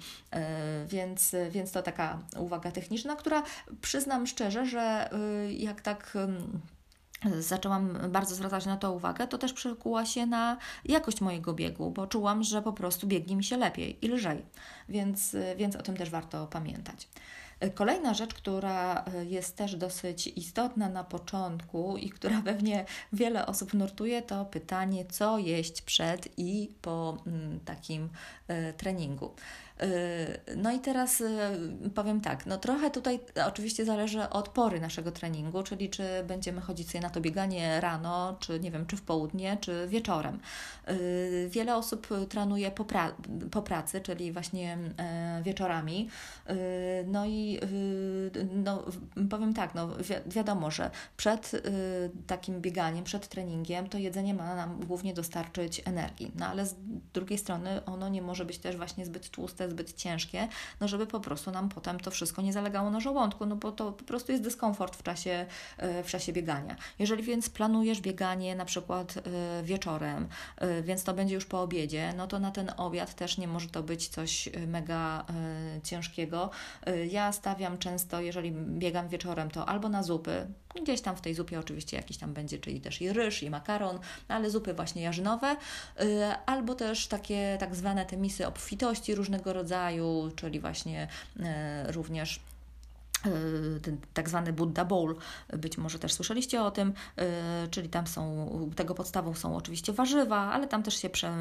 Więc, 0.87 1.37
więc 1.51 1.73
to 1.73 1.83
taka 1.83 2.19
uwaga 2.37 2.71
techniczna 2.71 3.15
która 3.17 3.43
przyznam 3.81 4.27
szczerze, 4.27 4.67
że 4.67 5.11
y, 5.49 5.53
jak 5.53 5.81
tak 5.81 6.17
zaczęłam 7.39 7.99
bardzo 8.11 8.35
zwracać 8.35 8.67
na 8.67 8.77
to 8.77 8.93
uwagę, 8.93 9.27
to 9.27 9.39
też 9.39 9.53
przekuła 9.53 10.07
się 10.07 10.27
na 10.27 10.57
jakość 10.85 11.21
mojego 11.21 11.55
biegu, 11.55 11.91
bo 11.91 12.07
czułam, 12.07 12.43
że 12.43 12.63
po 12.63 12.73
prostu 12.73 13.07
biegnie 13.07 13.37
mi 13.37 13.45
się 13.45 13.57
lepiej 13.57 14.05
i 14.07 14.09
lżej, 14.09 14.43
więc, 14.89 15.37
więc 15.57 15.77
o 15.77 15.83
tym 15.83 15.97
też 15.97 16.11
warto 16.11 16.47
pamiętać. 16.47 17.09
Kolejna 17.75 18.15
rzecz, 18.15 18.35
która 18.35 19.05
jest 19.29 19.57
też 19.57 19.77
dosyć 19.77 20.27
istotna 20.27 20.89
na 20.89 21.05
początku 21.05 21.97
i 21.97 22.11
która 22.11 22.43
pewnie 22.45 22.85
wiele 23.13 23.47
osób 23.47 23.75
nurtuje, 23.75 24.23
to 24.23 24.45
pytanie, 24.45 25.05
co 25.05 25.39
jeść 25.39 25.83
przed 25.83 26.29
i 26.37 26.75
po 26.83 27.19
mm, 27.27 27.61
takim 27.61 28.09
e, 28.49 28.73
treningu. 28.73 29.35
Yy, 29.81 30.57
no 30.57 30.73
i 30.73 30.79
teraz 30.79 31.21
yy, 31.21 31.91
powiem 31.95 32.21
tak, 32.21 32.47
no 32.47 32.59
trochę 32.59 32.91
tutaj 32.91 33.21
oczywiście 33.47 33.85
zależy 33.85 34.29
od 34.29 34.49
pory 34.49 34.81
naszego 34.81 35.13
treningu, 35.13 35.63
czyli 35.63 35.91
czy 35.91 36.05
będziemy 36.27 36.61
chodzić 36.61 36.91
sobie 36.91 37.03
na 37.03 37.11
to 37.11 37.21
bieganie 37.21 37.81
rano, 37.81 38.37
czy 38.41 38.61
nie 38.61 38.71
wiem, 38.71 38.87
czy 38.87 38.97
w 38.97 39.03
południe, 39.03 39.57
czy 39.61 39.89
wieczorem. 39.89 40.41
Yy, 40.89 41.49
wiele 41.49 41.77
osób 41.77 42.09
trenuje 42.29 42.71
po, 42.71 42.85
pra 42.85 43.15
po 43.51 43.63
pracy, 43.63 44.01
czyli 44.01 44.33
właśnie 44.33 44.79
wieczorami. 45.43 46.09
No 47.07 47.27
i 47.27 47.61
no, 48.55 48.85
powiem 49.31 49.55
tak, 49.55 49.75
no 49.75 49.89
wi 49.89 50.15
wiadomo, 50.27 50.71
że 50.71 50.91
przed 51.17 51.53
takim 52.27 52.61
bieganiem, 52.61 53.05
przed 53.05 53.29
treningiem, 53.29 53.89
to 53.89 53.99
jedzenie 53.99 54.35
ma 54.35 54.55
nam 54.55 54.81
głównie 54.81 55.15
dostarczyć 55.15 55.83
energii, 55.85 56.33
no 56.39 56.47
ale 56.47 56.67
z 56.67 56.75
drugiej 57.15 57.39
strony 57.39 57.85
ono 57.85 58.09
nie 58.09 58.23
może 58.23 58.45
być 58.45 58.59
też 58.59 58.77
właśnie 58.77 59.07
zbyt 59.07 59.31
tłuste, 59.31 59.64
zbyt 59.69 59.93
ciężkie, 59.93 60.49
no 60.81 60.89
żeby 60.89 61.07
po 61.07 61.21
prostu 61.21 61.51
nam 61.51 61.69
potem 61.69 62.01
to 62.01 62.11
wszystko 62.11 62.43
nie 62.43 62.53
zalegało 62.53 62.91
na 62.91 63.01
żołądku, 63.01 63.47
no 63.47 63.57
bo 63.57 63.73
to 63.73 63.93
po 63.93 64.05
prostu 64.05 64.33
jest 64.33 64.45
dyskomfort 64.45 64.97
w 64.97 65.03
czasie, 65.03 65.47
e, 65.79 66.03
w 66.03 66.07
czasie 66.07 66.33
biegania. 66.33 66.77
Jeżeli 66.99 67.23
więc 67.23 67.51
planujesz 67.51 68.01
bieganie 68.01 68.57
na 68.57 68.65
przykład 68.65 69.15
e, 69.17 69.63
wieczorem, 69.63 70.29
e, 70.57 70.83
więc 70.83 71.05
to 71.05 71.15
będzie 71.15 71.35
już 71.35 71.47
po 71.47 71.63
obiedzie, 71.63 72.15
no 72.17 72.27
to 72.27 72.39
na 72.39 72.51
ten 72.51 72.73
obiad 72.77 73.15
też 73.15 73.39
nie 73.39 73.49
może 73.49 73.69
to 73.69 73.83
być 73.83 74.09
coś 74.09 74.49
mega 74.67 75.25
ciężkiego. 75.85 76.51
Ja 77.11 77.33
stawiam 77.33 77.79
często, 77.79 78.21
jeżeli 78.21 78.53
biegam 78.53 79.09
wieczorem, 79.09 79.51
to 79.51 79.69
albo 79.69 79.89
na 79.89 80.03
zupy, 80.03 80.47
Gdzieś 80.83 81.01
tam 81.01 81.17
w 81.17 81.21
tej 81.21 81.35
zupie 81.35 81.59
oczywiście 81.59 81.97
jakiś 81.97 82.19
tam 82.19 82.35
będzie, 82.35 82.59
czyli 82.59 82.81
też 82.81 83.03
i 83.03 83.13
ryż, 83.13 83.43
i 83.43 83.51
makaron, 83.51 83.99
ale 84.29 84.51
zupy 84.51 84.75
właśnie 84.75 85.03
jarzynowe, 85.03 85.57
albo 86.47 86.75
też 86.75 87.07
takie 87.07 87.57
tak 87.61 87.75
zwane 87.75 88.07
te 88.07 88.17
misy 88.17 88.47
obfitości 88.47 89.15
różnego 89.15 89.53
rodzaju, 89.55 90.31
czyli 90.37 90.61
właśnie 90.61 91.09
y, 91.37 91.43
również 91.93 92.41
E, 92.41 92.54
ten 93.83 93.99
tak 94.15 94.29
zwany 94.29 94.53
Buddha 94.53 94.85
Bowl, 94.85 95.17
być 95.53 95.79
może 95.79 95.99
też 95.99 96.13
słyszeliście 96.13 96.63
o 96.63 96.71
tym, 96.71 96.93
e, 97.17 97.69
czyli 97.69 97.89
tam 97.89 98.07
są, 98.07 98.51
tego 98.77 98.95
podstawą 98.95 99.35
są 99.35 99.57
oczywiście 99.57 99.93
warzywa, 99.93 100.37
ale 100.37 100.67
tam 100.67 100.83
też 100.83 100.97
się 100.97 101.11
prze, 101.11 101.33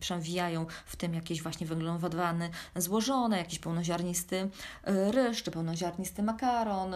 przewijają 0.00 0.66
w 0.86 0.96
tym 0.96 1.14
jakieś 1.14 1.42
właśnie 1.42 1.66
węglowodany 1.66 2.50
złożone, 2.76 3.38
jakiś 3.38 3.58
pełnoziarnisty 3.58 4.50
e, 4.84 5.12
ryż, 5.12 5.42
czy 5.42 5.50
pełnoziarnisty 5.50 6.22
makaron, 6.22 6.94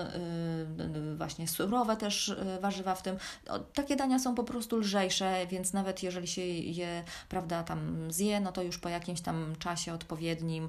właśnie 1.17 1.49
surowe 1.49 1.97
też 1.97 2.37
warzywa 2.61 2.95
w 2.95 3.03
tym. 3.03 3.17
Takie 3.75 3.97
dania 3.97 4.19
są 4.19 4.35
po 4.35 4.45
prostu 4.45 4.77
lżejsze, 4.77 5.47
więc 5.47 5.73
nawet 5.73 6.03
jeżeli 6.03 6.27
się 6.27 6.43
je, 6.43 7.05
prawda, 7.29 7.62
tam 7.62 8.12
zje, 8.12 8.41
no 8.41 8.53
to 8.53 8.62
już 8.62 8.79
po 8.79 8.89
jakimś 8.89 9.21
tam 9.21 9.57
czasie 9.59 9.93
odpowiednim, 9.95 10.69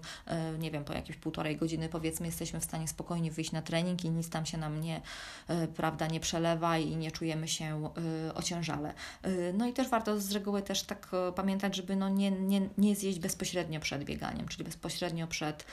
nie 0.60 0.72
wiem, 0.72 0.84
po 0.84 0.94
jakieś 0.94 1.18
półtorej 1.18 1.58
godziny 1.58 1.90
powiedzmy, 1.90 2.26
jesteśmy 2.26 2.60
w 2.60 2.64
stanie 2.64 2.88
spokojnie 2.88 3.32
wyjść 3.32 3.47
na 3.52 3.62
trening 3.62 4.06
i 4.06 4.10
nic 4.10 4.30
tam 4.30 4.46
się 4.46 4.58
nam 4.58 4.82
nie, 4.82 5.02
e, 5.48 5.68
prawda, 5.68 6.08
nie 6.08 6.20
przelewa 6.20 6.78
i 6.78 6.96
nie 6.96 7.12
czujemy 7.12 7.48
się 7.48 7.90
e, 8.28 8.34
ociężale. 8.34 8.94
E, 9.24 9.54
no 9.54 9.68
i 9.68 9.74
też 9.74 9.90
warto 9.90 10.20
z 10.20 10.32
reguły 10.32 10.62
też 10.62 10.84
tak 10.84 11.12
pamiętać, 11.36 11.76
żeby 11.76 11.96
no 11.96 12.10
nie, 12.10 12.32
nie, 12.32 12.70
nie 12.78 12.96
zjeść 12.96 13.20
bezpośrednio 13.20 13.80
przed 13.80 14.04
bieganiem, 14.04 14.48
czyli 14.48 14.64
bezpośrednio 14.64 15.28
przed 15.28 15.66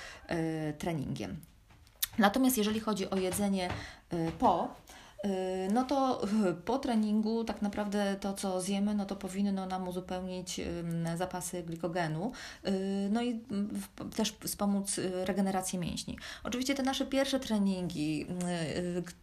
treningiem. 0.78 1.36
Natomiast 2.18 2.58
jeżeli 2.58 2.80
chodzi 2.80 3.10
o 3.10 3.16
jedzenie 3.16 3.68
po, 4.38 4.74
no 5.72 5.84
to 5.84 6.22
po 6.64 6.78
treningu 6.78 7.44
tak 7.44 7.62
naprawdę 7.62 8.16
to, 8.20 8.34
co 8.34 8.60
zjemy, 8.60 8.94
no 8.94 9.04
to 9.06 9.16
powinno 9.16 9.66
nam 9.66 9.88
uzupełnić 9.88 10.60
zapasy 11.16 11.62
glikogenu, 11.62 12.32
y, 12.66 13.08
no 13.10 13.22
i 13.22 13.40
też 14.16 14.36
wspomóc 14.44 14.98
y, 14.98 15.24
regenerację 15.24 15.78
mięśni. 15.78 16.18
Oczywiście 16.44 16.74
te 16.74 16.82
nasze 16.82 17.06
pierwsze 17.06 17.40
treningi, 17.40 18.26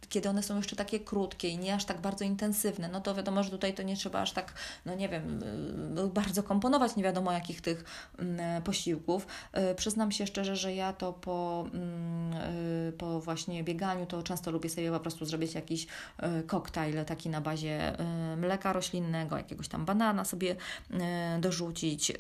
kiedy 0.10 0.30
one 0.30 0.44
są 0.44 0.58
jeszcze 0.58 0.76
takie 0.76 1.00
krótkie 1.00 1.50
i 1.50 1.58
nie 1.58 1.76
aż 1.76 1.86
tak 1.86 2.02
bardzo 2.02 2.26
intensywne, 2.26 2.90
no 2.90 3.02
to 3.02 3.16
wiadomo, 3.16 3.44
że 3.44 3.50
tutaj 3.50 3.74
to 3.74 3.84
nie 3.84 3.96
trzeba 3.96 4.22
aż 4.22 4.32
tak, 4.32 4.54
no 4.86 4.96
nie 4.96 5.10
wiem, 5.10 5.40
bardzo 6.14 6.44
komponować 6.44 6.96
nie 6.96 7.04
wiadomo 7.04 7.32
jakich 7.32 7.62
tych 7.62 7.84
posiłków. 8.64 9.28
Przyznam 9.76 10.12
się 10.12 10.28
szczerze, 10.28 10.56
że 10.56 10.76
ja 10.76 10.94
to 10.94 11.14
po, 11.14 11.66
po 12.98 13.20
właśnie 13.20 13.64
bieganiu 13.64 14.06
to 14.06 14.24
często 14.24 14.52
lubię 14.52 14.70
sobie 14.70 14.92
po 14.92 15.00
prostu 15.00 15.26
zrobić 15.26 15.54
jakiś 15.54 15.88
koktajl 16.48 17.06
taki 17.06 17.30
na 17.30 17.42
bazie 17.42 18.00
e, 18.00 18.36
mleka 18.36 18.74
roślinnego, 18.74 19.38
jakiegoś 19.38 19.68
tam 19.68 19.86
banana 19.86 20.26
sobie 20.26 20.56
e, 20.94 21.38
dorzucić. 21.42 22.12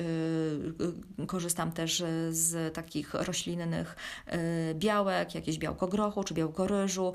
Korzystam 1.27 1.71
też 1.71 2.03
z 2.29 2.73
takich 2.73 3.13
roślinnych 3.13 3.95
białek, 4.73 5.35
jakieś 5.35 5.57
białko 5.57 5.87
grochu 5.87 6.23
czy 6.23 6.33
białko 6.33 6.67
ryżu. 6.67 7.13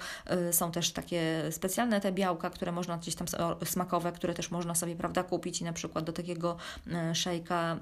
Są 0.51 0.73
też 0.73 0.91
takie 0.91 1.43
specjalne 1.51 2.01
te 2.01 2.13
białka, 2.13 2.51
które 2.51 2.73
można 2.73 2.99
gdzieś 2.99 3.15
tam 3.15 3.27
smakowe, 3.65 4.13
które 4.13 4.35
też 4.35 4.51
można 4.51 4.75
sobie 4.75 4.97
prawda 4.97 5.23
kupić 5.23 5.61
i 5.61 5.65
na 5.65 5.73
przykład 5.73 6.05
do 6.05 6.13
takiego 6.13 6.57
szejka 7.13 7.77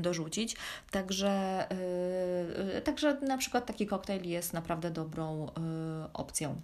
dorzucić. 0.00 0.56
Także, 0.90 1.66
także 2.84 3.20
na 3.20 3.38
przykład 3.38 3.66
taki 3.66 3.86
koktajl 3.86 4.28
jest 4.28 4.52
naprawdę 4.52 4.90
dobrą 4.90 5.46
opcją. 6.12 6.60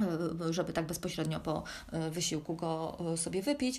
E, 0.00 0.52
żeby 0.52 0.72
tak 0.72 0.86
bezpośrednio 0.86 1.40
po 1.40 1.62
e, 1.92 2.10
wysiłku 2.10 2.54
go 2.54 2.98
e, 3.12 3.16
sobie 3.16 3.42
wypić. 3.42 3.78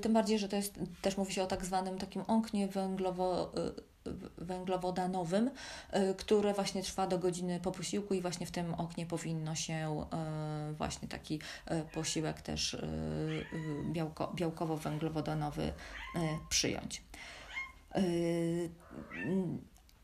Tym 0.00 0.12
bardziej, 0.12 0.38
że 0.38 0.48
to 0.48 0.56
jest, 0.56 0.80
też 1.02 1.16
mówi 1.16 1.32
się 1.32 1.42
o 1.42 1.46
tak 1.46 1.64
zwanym 1.64 1.98
takim 1.98 2.22
oknie 2.22 2.68
węglowo 2.68 3.52
węglowodanowym, 4.38 5.50
które 6.16 6.54
właśnie 6.54 6.82
trwa 6.82 7.06
do 7.06 7.18
godziny 7.18 7.60
po 7.60 7.72
posiłku 7.72 8.14
i 8.14 8.20
właśnie 8.20 8.46
w 8.46 8.50
tym 8.50 8.74
oknie 8.74 9.06
powinno 9.06 9.54
się 9.54 10.06
właśnie 10.78 11.08
taki 11.08 11.40
posiłek 11.94 12.40
też 12.40 12.76
białko, 13.92 14.32
białkowo-węglowodanowy 14.34 15.72
przyjąć. 16.48 17.02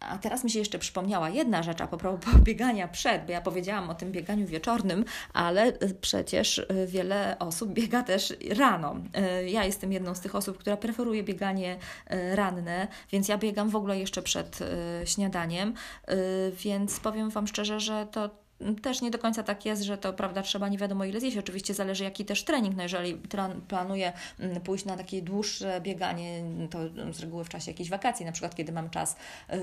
A 0.08 0.18
teraz 0.18 0.44
mi 0.44 0.50
się 0.50 0.58
jeszcze 0.58 0.78
przypomniała 0.78 1.30
jedna 1.30 1.62
rzecz 1.62 1.80
a 1.80 1.86
propos 1.86 2.34
biegania 2.44 2.88
przed, 2.88 3.26
bo 3.26 3.32
ja 3.32 3.40
powiedziałam 3.40 3.90
o 3.90 3.94
tym 3.94 4.12
bieganiu 4.12 4.46
wieczornym, 4.46 5.04
ale 5.32 5.72
przecież 6.00 6.58
y, 6.58 6.86
wiele 6.86 7.36
osób 7.38 7.72
biega 7.72 8.02
też 8.02 8.34
rano. 8.56 8.96
Y, 9.40 9.50
ja 9.50 9.64
jestem 9.64 9.92
jedną 9.92 10.14
z 10.14 10.20
tych 10.20 10.34
osób, 10.34 10.58
która 10.58 10.76
preferuje 10.76 11.22
bieganie 11.22 11.76
ranne, 12.34 12.88
więc 13.12 13.28
ja 13.28 13.38
biegam 13.38 13.70
w 13.70 13.76
ogóle 13.76 13.98
jeszcze 13.98 14.22
przed 14.22 14.58
śniadaniem, 15.04 15.74
więc 16.64 17.00
powiem 17.00 17.30
Wam 17.30 17.46
szczerze, 17.46 17.80
że 17.80 18.06
to 18.10 18.45
też 18.82 19.02
nie 19.02 19.10
do 19.10 19.18
końca 19.18 19.42
tak 19.42 19.66
jest, 19.66 19.82
że 19.82 19.98
to 19.98 20.12
prawda, 20.12 20.42
trzeba 20.42 20.68
nie 20.68 20.78
wiadomo 20.78 21.04
ile 21.04 21.20
zjeść. 21.20 21.36
Oczywiście 21.36 21.74
zależy 21.74 22.04
jaki 22.04 22.24
też 22.24 22.44
trening. 22.44 22.76
No 22.76 22.82
jeżeli 22.82 23.20
planuję 23.68 24.12
mm, 24.40 24.60
pójść 24.60 24.84
na 24.84 24.96
takie 24.96 25.22
dłuższe 25.22 25.80
bieganie, 25.80 26.42
to 26.70 26.78
z 27.12 27.20
reguły 27.20 27.44
w 27.44 27.48
czasie 27.48 27.70
jakiejś 27.70 27.90
wakacji, 27.90 28.26
na 28.26 28.32
przykład 28.32 28.54
kiedy 28.54 28.72
mam 28.72 28.90
czas, 28.90 29.16
yy, 29.52 29.58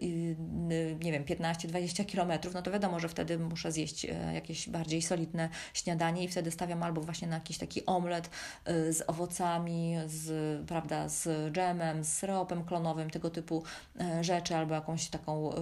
yy, 0.00 0.96
nie 1.00 1.12
wiem, 1.12 1.24
15-20 1.24 2.06
kilometrów, 2.06 2.54
no 2.54 2.62
to 2.62 2.70
wiadomo, 2.70 3.00
że 3.00 3.08
wtedy 3.08 3.38
muszę 3.38 3.72
zjeść 3.72 4.04
e, 4.04 4.34
jakieś 4.34 4.68
bardziej 4.68 5.02
solidne 5.02 5.48
śniadanie 5.74 6.24
i 6.24 6.28
wtedy 6.28 6.50
stawiam 6.50 6.82
albo 6.82 7.00
właśnie 7.00 7.28
na 7.28 7.34
jakiś 7.34 7.58
taki 7.58 7.86
omlet 7.86 8.30
yy, 8.66 8.92
z 8.92 9.02
owocami, 9.06 9.96
z, 10.06 10.66
prawda, 10.68 11.08
z 11.08 11.52
dżemem, 11.52 12.04
z 12.04 12.12
syropem 12.12 12.64
klonowym, 12.64 13.10
tego 13.10 13.30
typu 13.30 13.62
e, 14.00 14.24
rzeczy, 14.24 14.56
albo 14.56 14.74
jakąś 14.74 15.08
taką 15.08 15.52
e, 15.52 15.56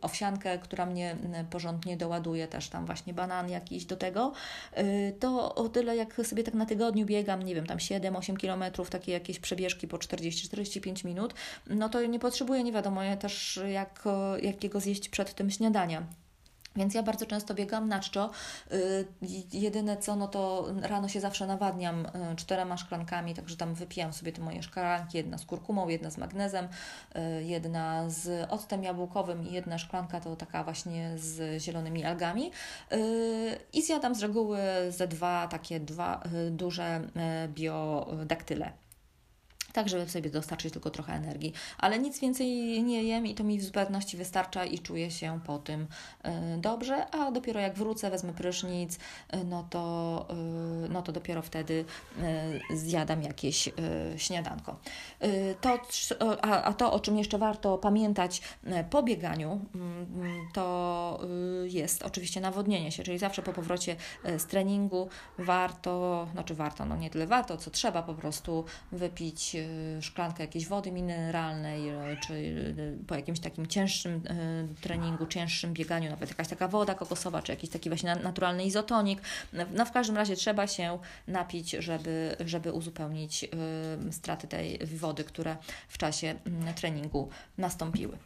owsiankę, 0.00 0.58
która 0.58 0.86
mnie 0.86 1.16
porządnie 1.50 1.91
nie 1.92 1.96
doładuję 1.96 2.48
też 2.48 2.68
tam 2.68 2.86
właśnie 2.86 3.14
banan 3.14 3.50
jakiś 3.50 3.84
do 3.84 3.96
tego, 3.96 4.32
y, 4.78 5.16
to 5.20 5.54
o 5.54 5.68
tyle 5.68 5.96
jak 5.96 6.20
sobie 6.24 6.42
tak 6.44 6.54
na 6.54 6.66
tygodniu 6.66 7.06
biegam, 7.06 7.42
nie 7.42 7.54
wiem, 7.54 7.66
tam 7.66 7.78
7-8 7.78 8.36
kilometrów, 8.36 8.90
takie 8.90 9.12
jakieś 9.12 9.38
przebieżki 9.38 9.88
po 9.88 9.96
40-45 9.96 11.04
minut, 11.04 11.34
no 11.66 11.88
to 11.88 12.06
nie 12.06 12.18
potrzebuję, 12.18 12.64
nie 12.64 12.72
wiadomo, 12.72 13.02
ja 13.02 13.16
też 13.16 13.60
jak, 13.72 14.04
jakiego 14.42 14.80
zjeść 14.80 15.08
przed 15.08 15.34
tym 15.34 15.50
śniadania. 15.50 16.02
Więc 16.76 16.94
ja 16.94 17.02
bardzo 17.02 17.26
często 17.26 17.54
biegam 17.54 17.88
na 17.88 18.00
czczo. 18.00 18.30
Y, 18.72 19.06
jedyne 19.52 19.96
co, 19.96 20.16
no 20.16 20.28
to 20.28 20.66
rano 20.82 21.08
się 21.08 21.20
zawsze 21.20 21.46
nawadniam 21.46 22.06
y, 22.06 22.36
czterema 22.36 22.76
szklankami, 22.76 23.34
także 23.34 23.56
tam 23.56 23.74
wypijam 23.74 24.12
sobie 24.12 24.32
te 24.32 24.42
moje 24.42 24.62
szklanki, 24.62 25.18
jedna 25.18 25.38
z 25.38 25.44
kurkumą, 25.44 25.88
jedna 25.88 26.10
z 26.10 26.18
magnezem, 26.18 26.68
y, 27.16 27.44
jedna 27.44 28.10
z 28.10 28.50
octem 28.50 28.84
jabłkowym 28.84 29.48
i 29.48 29.52
jedna 29.52 29.78
szklanka 29.78 30.20
to 30.20 30.36
taka 30.36 30.64
właśnie 30.64 31.18
z 31.18 31.62
zielonymi 31.62 32.04
algami. 32.04 32.50
I 33.72 33.82
zjadam 33.82 34.14
z 34.14 34.20
reguły 34.20 34.58
ze 34.88 35.08
dwa 35.08 35.48
takie 35.48 35.80
dwa 35.80 36.22
duże 36.50 37.00
biodaktyle 37.48 38.72
tak 39.72 39.88
żeby 39.88 40.10
sobie 40.10 40.30
dostarczyć 40.30 40.72
tylko 40.72 40.90
trochę 40.90 41.12
energii. 41.12 41.52
Ale 41.78 41.98
nic 41.98 42.20
więcej 42.20 42.82
nie 42.82 43.02
jem 43.02 43.26
i 43.26 43.34
to 43.34 43.44
mi 43.44 43.58
w 43.58 43.64
zupełności 43.64 44.16
wystarcza 44.16 44.64
i 44.64 44.78
czuję 44.78 45.10
się 45.10 45.40
po 45.46 45.58
tym 45.58 45.82
y, 45.82 46.30
dobrze, 46.58 47.06
a 47.10 47.30
dopiero 47.30 47.60
jak 47.60 47.74
wrócę, 47.74 48.10
wezmę 48.10 48.32
prysznic, 48.32 48.94
y, 48.96 49.44
no 49.44 49.66
to, 49.70 50.26
y, 50.84 50.88
no 50.88 51.02
to 51.02 51.12
dopiero 51.12 51.42
wtedy 51.42 51.84
zjadam 52.74 53.22
jakieś 53.22 53.68
śniadanko. 54.16 54.76
To, 55.60 55.78
a, 56.42 56.72
to, 56.72 56.92
o 56.92 57.00
czym 57.00 57.18
jeszcze 57.18 57.38
warto 57.38 57.78
pamiętać 57.78 58.42
po 58.90 59.02
bieganiu, 59.02 59.60
mm, 59.74 60.48
to 60.52 61.20
jest 61.64 62.02
oczywiście 62.02 62.40
nawodnienie 62.40 62.92
się, 62.92 63.02
czyli 63.02 63.18
zawsze 63.18 63.42
po 63.42 63.52
powrocie 63.52 63.96
z 64.38 64.46
treningu 64.46 65.08
warto, 65.38 66.26
znaczy 66.32 66.54
warto, 66.54 66.84
no 66.84 66.96
nie 66.96 67.10
tyle 67.10 67.26
warto, 67.26 67.56
co 67.56 67.70
trzeba 67.70 68.02
po 68.02 68.14
prostu 68.14 68.64
wypić 68.92 69.56
szklankę 70.00 70.42
jakiejś 70.42 70.66
wody 70.66 70.92
mineralnej, 70.92 71.88
e, 71.88 72.16
czy 72.26 72.34
e, 73.02 73.06
po 73.06 73.14
jakimś 73.14 73.40
takim 73.40 73.66
cięższym 73.66 74.22
treningu, 74.80 75.26
cięższym 75.26 75.72
bieganiu, 75.72 76.10
nawet 76.10 76.28
jakaś 76.28 76.48
taka 76.48 76.68
woda 76.68 76.94
kokosowa, 76.94 77.42
czy 77.42 77.52
jakiś 77.52 77.70
taki 77.70 77.90
właśnie 77.90 78.14
naturalny 78.14 78.64
izotonik. 78.64 79.20
No 79.74 79.84
w 79.84 79.92
każdym 79.92 80.16
razie 80.16 80.36
trzeba 80.36 80.66
się 80.66 80.98
napić, 81.28 81.70
żeby, 81.70 82.36
żeby 82.46 82.72
uzupełnić 82.72 83.48
straty 84.10 84.48
tej 84.48 84.78
wody, 84.86 85.24
które 85.24 85.56
w 85.88 85.98
czasie 85.98 86.34
treningu 86.74 87.28
nastąpiły. 87.58 88.18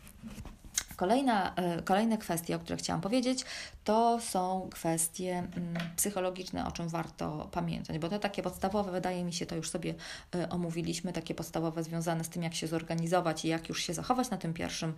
Kolejna, 0.97 1.55
e, 1.55 1.83
kolejne 1.83 2.19
kwestie, 2.19 2.57
o 2.57 2.59
których 2.59 2.81
chciałam 2.81 3.01
powiedzieć, 3.01 3.45
to 3.85 4.21
są 4.21 4.69
kwestie 4.73 5.39
mm, 5.39 5.77
psychologiczne, 5.97 6.67
o 6.67 6.73
czym 6.73 6.89
warto 6.89 7.49
pamiętać, 7.53 7.99
bo 7.99 8.09
te 8.09 8.19
takie 8.19 8.43
podstawowe, 8.43 8.93
wydaje 8.93 9.25
mi 9.25 9.33
się, 9.33 9.47
to 9.47 9.57
już 9.57 9.71
sobie 9.71 9.95
e, 10.35 10.49
omówiliśmy, 10.49 11.13
takie 11.13 11.35
podstawowe 11.35 11.83
związane 11.83 12.25
z 12.25 12.29
tym, 12.29 12.43
jak 12.43 12.55
się 12.55 12.67
zorganizować 12.67 13.45
i 13.45 13.49
jak 13.49 13.69
już 13.69 13.83
się 13.83 13.95
zachować 13.95 14.31
na 14.31 14.37
tym 14.37 14.55
pierwszym 14.55 14.95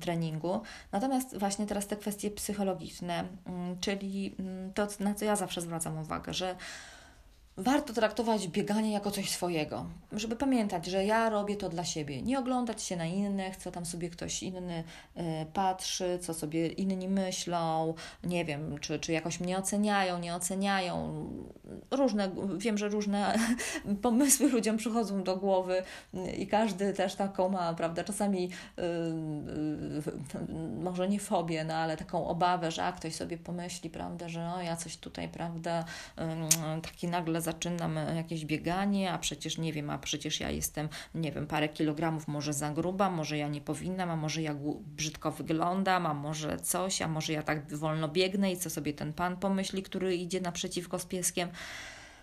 treningu. 0.00 0.62
Natomiast 0.92 1.38
właśnie 1.38 1.66
teraz 1.66 1.86
te 1.86 1.96
kwestie 1.96 2.30
psychologiczne, 2.30 3.24
mm, 3.46 3.80
czyli 3.80 4.34
mm, 4.38 4.72
to, 4.72 4.88
na 5.00 5.14
co 5.14 5.24
ja 5.24 5.36
zawsze 5.36 5.60
zwracam 5.60 5.98
uwagę, 5.98 6.34
że 6.34 6.56
warto 7.58 7.92
traktować 7.92 8.48
bieganie 8.48 8.92
jako 8.92 9.10
coś 9.10 9.30
swojego, 9.30 9.86
żeby 10.12 10.36
pamiętać, 10.36 10.86
że 10.86 11.04
ja 11.04 11.30
robię 11.30 11.56
to 11.56 11.68
dla 11.68 11.84
siebie. 11.84 12.22
Nie 12.22 12.38
oglądać 12.38 12.82
się 12.82 12.96
na 12.96 13.06
innych, 13.06 13.56
co 13.56 13.70
tam 13.70 13.86
sobie 13.86 14.10
ktoś 14.10 14.42
inny 14.42 14.84
y, 15.16 15.22
patrzy, 15.52 16.18
co 16.22 16.34
sobie 16.34 16.68
inni 16.68 17.08
myślą, 17.08 17.94
nie 18.24 18.44
wiem, 18.44 18.78
czy, 18.78 18.98
czy 18.98 19.12
jakoś 19.12 19.40
mnie 19.40 19.58
oceniają, 19.58 20.18
nie 20.18 20.34
oceniają. 20.34 21.26
Różne, 21.90 22.30
wiem, 22.58 22.78
że 22.78 22.88
różne 22.88 23.38
pomysły 24.02 24.48
ludziom 24.48 24.76
przychodzą 24.76 25.22
do 25.22 25.36
głowy 25.36 25.82
i 26.36 26.46
każdy 26.46 26.92
też 26.92 27.14
taką 27.14 27.48
ma, 27.48 27.74
prawda, 27.74 28.04
czasami 28.04 28.50
y, 28.78 28.82
y, 28.82 30.80
może 30.80 31.08
nie 31.08 31.20
fobię, 31.20 31.64
no 31.64 31.74
ale 31.74 31.96
taką 31.96 32.26
obawę, 32.26 32.70
że 32.70 32.84
a 32.84 32.92
ktoś 32.92 33.14
sobie 33.14 33.38
pomyśli, 33.38 33.90
prawda, 33.90 34.28
że 34.28 34.52
o, 34.54 34.60
ja 34.60 34.76
coś 34.76 34.96
tutaj, 34.96 35.28
prawda, 35.28 35.84
taki 36.82 37.08
nagle 37.08 37.40
zaczynam 37.52 37.96
jakieś 38.16 38.44
bieganie, 38.44 39.12
a 39.12 39.18
przecież 39.18 39.58
nie 39.58 39.72
wiem, 39.72 39.90
a 39.90 39.98
przecież 39.98 40.40
ja 40.40 40.50
jestem, 40.50 40.88
nie 41.14 41.32
wiem, 41.32 41.46
parę 41.46 41.68
kilogramów 41.68 42.28
może 42.28 42.52
za 42.52 42.70
gruba, 42.70 43.10
może 43.10 43.38
ja 43.38 43.48
nie 43.48 43.60
powinnam, 43.60 44.10
a 44.10 44.16
może 44.16 44.42
ja 44.42 44.54
brzydko 44.96 45.32
wyglądam, 45.32 46.06
a 46.06 46.14
może 46.14 46.60
coś, 46.60 47.02
a 47.02 47.08
może 47.08 47.32
ja 47.32 47.42
tak 47.42 47.76
wolno 47.76 48.08
biegnę 48.08 48.52
i 48.52 48.56
co 48.56 48.70
sobie 48.70 48.92
ten 48.92 49.12
pan 49.12 49.36
pomyśli, 49.36 49.82
który 49.82 50.16
idzie 50.16 50.40
naprzeciwko 50.40 50.98
z 50.98 51.06
pieskiem. 51.06 51.48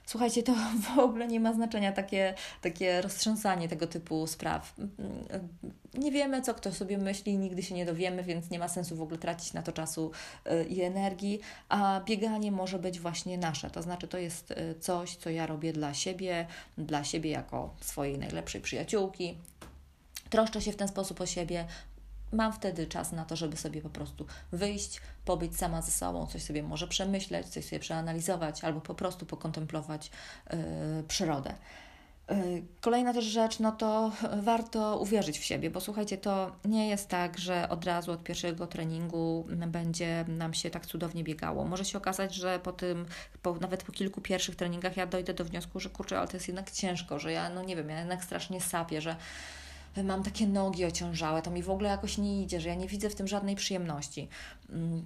Słuchajcie, 0.06 0.44
to 0.44 0.54
w 0.96 1.00
ogóle 1.00 1.28
nie 1.28 1.40
ma 1.40 1.54
znaczenia 1.54 1.92
takie, 1.92 2.34
takie 2.62 3.02
roztrząsanie 3.02 3.70
tego 3.70 3.88
typu 3.88 4.28
spraw. 4.28 4.76
Nie 5.94 6.12
wiemy, 6.12 6.42
co 6.42 6.54
kto 6.54 6.72
sobie 6.72 6.98
myśli, 6.98 7.38
nigdy 7.38 7.64
się 7.64 7.76
nie 7.76 7.86
dowiemy, 7.86 8.24
więc 8.24 8.50
nie 8.50 8.60
ma 8.60 8.68
sensu 8.68 8.96
w 8.96 9.02
ogóle 9.02 9.18
tracić 9.18 9.54
na 9.54 9.62
to 9.62 9.72
czasu 9.72 10.12
y, 10.52 10.66
i 10.66 10.82
energii, 10.82 11.40
a 11.70 12.02
bieganie 12.06 12.52
może 12.52 12.80
być 12.80 13.00
właśnie 13.00 13.38
nasze. 13.38 13.70
To 13.70 13.82
znaczy, 13.82 14.08
to 14.08 14.18
jest 14.18 14.52
y, 14.52 14.76
coś, 14.80 15.16
co 15.16 15.30
ja 15.30 15.48
robię 15.48 15.74
dla 15.74 15.94
siebie, 15.94 16.48
dla 16.78 17.04
siebie 17.04 17.30
jako 17.30 17.76
swojej 17.82 18.18
najlepszej 18.18 18.62
przyjaciółki. 18.62 19.38
Troszczę 20.30 20.62
się 20.62 20.72
w 20.72 20.76
ten 20.76 20.88
sposób 20.88 21.22
o 21.22 21.26
siebie, 21.26 21.66
mam 22.36 22.54
wtedy 22.54 22.88
czas 22.88 23.12
na 23.12 23.26
to, 23.26 23.36
żeby 23.36 23.58
sobie 23.58 23.82
po 23.82 23.90
prostu 23.90 24.26
wyjść, 24.52 25.02
pobyć 25.26 25.58
sama 25.58 25.82
ze 25.82 25.92
sobą, 25.92 26.28
coś 26.28 26.44
sobie 26.44 26.64
może 26.64 26.88
przemyśleć, 26.88 27.48
coś 27.48 27.66
sobie 27.66 27.80
przeanalizować 27.80 28.64
albo 28.64 28.82
po 28.82 28.96
prostu 28.96 29.26
pokontemplować 29.26 30.12
yy, 30.50 30.58
przyrodę. 31.08 31.56
Yy, 32.30 32.64
kolejna 32.82 33.14
też 33.14 33.26
rzecz, 33.26 33.60
no 33.60 33.72
to 33.72 34.12
warto 34.38 35.00
uwierzyć 35.00 35.40
w 35.40 35.44
siebie, 35.44 35.70
bo 35.70 35.82
słuchajcie, 35.82 36.18
to 36.18 36.56
nie 36.66 36.90
jest 36.90 37.10
tak, 37.10 37.38
że 37.38 37.70
od 37.70 37.86
razu 37.86 38.12
od 38.12 38.24
pierwszego 38.24 38.68
treningu 38.68 39.48
będzie 39.68 40.26
nam 40.28 40.54
się 40.54 40.70
tak 40.70 40.86
cudownie 40.86 41.24
biegało. 41.24 41.66
Może 41.66 41.86
się 41.86 41.98
okazać, 41.98 42.36
że 42.36 42.60
po 42.60 42.72
tym, 42.72 43.06
po, 43.42 43.54
nawet 43.54 43.84
po 43.84 43.92
kilku 43.92 44.22
pierwszych 44.22 44.56
treningach 44.56 44.98
ja 44.98 45.08
dojdę 45.08 45.34
do 45.34 45.46
wniosku, 45.46 45.80
że 45.80 45.90
kurczę, 45.90 46.18
ale 46.18 46.28
to 46.28 46.38
jest 46.38 46.48
jednak 46.48 46.72
ciężko, 46.72 47.20
że 47.20 47.32
ja, 47.32 47.50
no 47.50 47.64
nie 47.64 47.76
wiem, 47.76 47.90
ja 47.90 48.00
jednak 48.00 48.24
strasznie 48.24 48.62
sapię, 48.62 49.02
że 49.02 49.16
mam 50.04 50.24
takie 50.24 50.48
nogi 50.48 50.86
ociążałe, 50.86 51.42
to 51.42 51.52
mi 51.52 51.64
w 51.64 51.70
ogóle 51.70 51.90
jakoś 51.90 52.18
nie 52.18 52.44
idzie, 52.44 52.62
że 52.62 52.70
ja 52.70 52.76
nie 52.76 52.88
widzę 52.88 53.10
w 53.10 53.16
tym 53.16 53.28
żadnej 53.28 53.56
przyjemności. 53.56 54.28
Mm, 54.70 55.06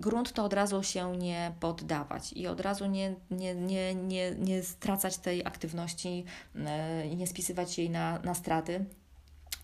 grunt 0.00 0.32
to 0.32 0.44
od 0.44 0.52
razu 0.52 0.82
się 0.82 1.16
nie 1.16 1.52
poddawać 1.60 2.32
i 2.32 2.46
od 2.46 2.60
razu 2.60 2.86
nie, 2.86 3.14
nie, 3.30 3.54
nie, 3.54 3.94
nie, 3.94 4.30
nie 4.30 4.62
stracać 4.62 5.18
tej 5.18 5.46
aktywności 5.46 6.24
e, 6.56 7.06
i 7.06 7.16
nie 7.16 7.26
spisywać 7.26 7.78
jej 7.78 7.90
na, 7.90 8.18
na 8.18 8.34
straty, 8.34 8.84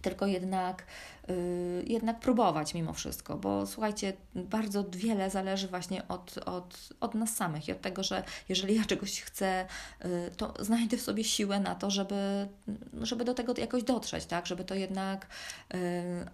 tylko 0.03 0.27
jednak 0.27 0.87
jednak 1.87 2.20
próbować 2.20 2.74
mimo 2.74 2.92
wszystko, 2.92 3.37
bo 3.37 3.66
słuchajcie, 3.66 4.12
bardzo 4.34 4.84
wiele 4.90 5.30
zależy 5.30 5.68
właśnie 5.68 6.08
od, 6.08 6.38
od, 6.38 6.88
od 7.00 7.14
nas 7.14 7.37
samych 7.37 7.68
i 7.68 7.72
od 7.72 7.80
tego, 7.80 8.02
że 8.02 8.22
jeżeli 8.48 8.74
ja 8.74 8.84
czegoś 8.84 9.20
chcę, 9.20 9.66
y, 10.04 10.30
to 10.37 10.54
znajdę 10.58 10.96
w 10.96 11.02
sobie 11.02 11.24
siłę 11.24 11.60
na 11.60 11.74
to, 11.74 11.90
żeby, 11.90 12.48
żeby 13.02 13.24
do 13.24 13.34
tego 13.34 13.54
jakoś 13.58 13.82
dotrzeć, 13.82 14.26
tak, 14.26 14.46
żeby 14.46 14.64
to 14.64 14.74
jednak 14.74 15.26
y, 15.74 15.78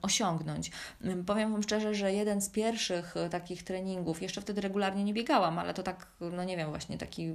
osiągnąć. 0.03 0.71
Powiem 1.27 1.53
Wam 1.53 1.63
szczerze, 1.63 1.95
że 1.95 2.13
jeden 2.13 2.41
z 2.41 2.49
pierwszych 2.49 3.15
takich 3.31 3.63
treningów, 3.63 4.23
jeszcze 4.23 4.41
wtedy 4.41 4.61
regularnie 4.61 5.05
nie 5.05 5.15
biegałam, 5.15 5.59
ale 5.59 5.75
to 5.75 5.83
tak, 5.83 6.07
no 6.21 6.45
nie 6.45 6.57
wiem, 6.57 6.69
właśnie 6.71 6.99
taki, 6.99 7.33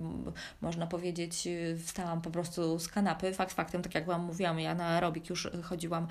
można 0.61 0.87
powiedzieć, 0.87 1.47
wstałam 1.85 2.21
po 2.21 2.31
prostu 2.31 2.79
z 2.79 2.87
kanapy. 2.87 3.33
Fakt 3.33 3.53
faktem, 3.53 3.81
tak 3.81 3.95
jak 3.95 4.05
Wam 4.05 4.23
mówiłam, 4.23 4.59
ja 4.59 4.75
na 4.75 4.87
aerobik 4.87 5.29
już 5.29 5.49
chodziłam 5.63 6.07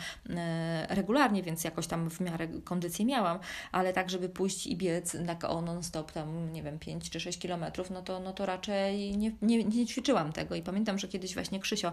regularnie, 0.88 1.33
więc 1.42 1.64
jakoś 1.64 1.86
tam 1.86 2.10
w 2.10 2.20
miarę 2.20 2.48
kondycję 2.64 3.04
miałam, 3.04 3.38
ale 3.72 3.92
tak, 3.92 4.10
żeby 4.10 4.28
pójść 4.28 4.66
i 4.66 4.76
biec 4.76 5.16
tak 5.26 5.44
o 5.44 5.62
non-stop 5.62 6.12
tam, 6.12 6.52
nie 6.52 6.62
wiem, 6.62 6.78
5 6.78 7.10
czy 7.10 7.20
6 7.20 7.38
kilometrów, 7.38 7.90
no 7.90 8.02
to, 8.02 8.20
no 8.20 8.32
to 8.32 8.46
raczej 8.46 9.16
nie, 9.16 9.32
nie, 9.42 9.64
nie 9.64 9.86
ćwiczyłam 9.86 10.32
tego 10.32 10.54
i 10.54 10.62
pamiętam, 10.62 10.98
że 10.98 11.08
kiedyś 11.08 11.34
właśnie 11.34 11.60
Krzysio 11.60 11.92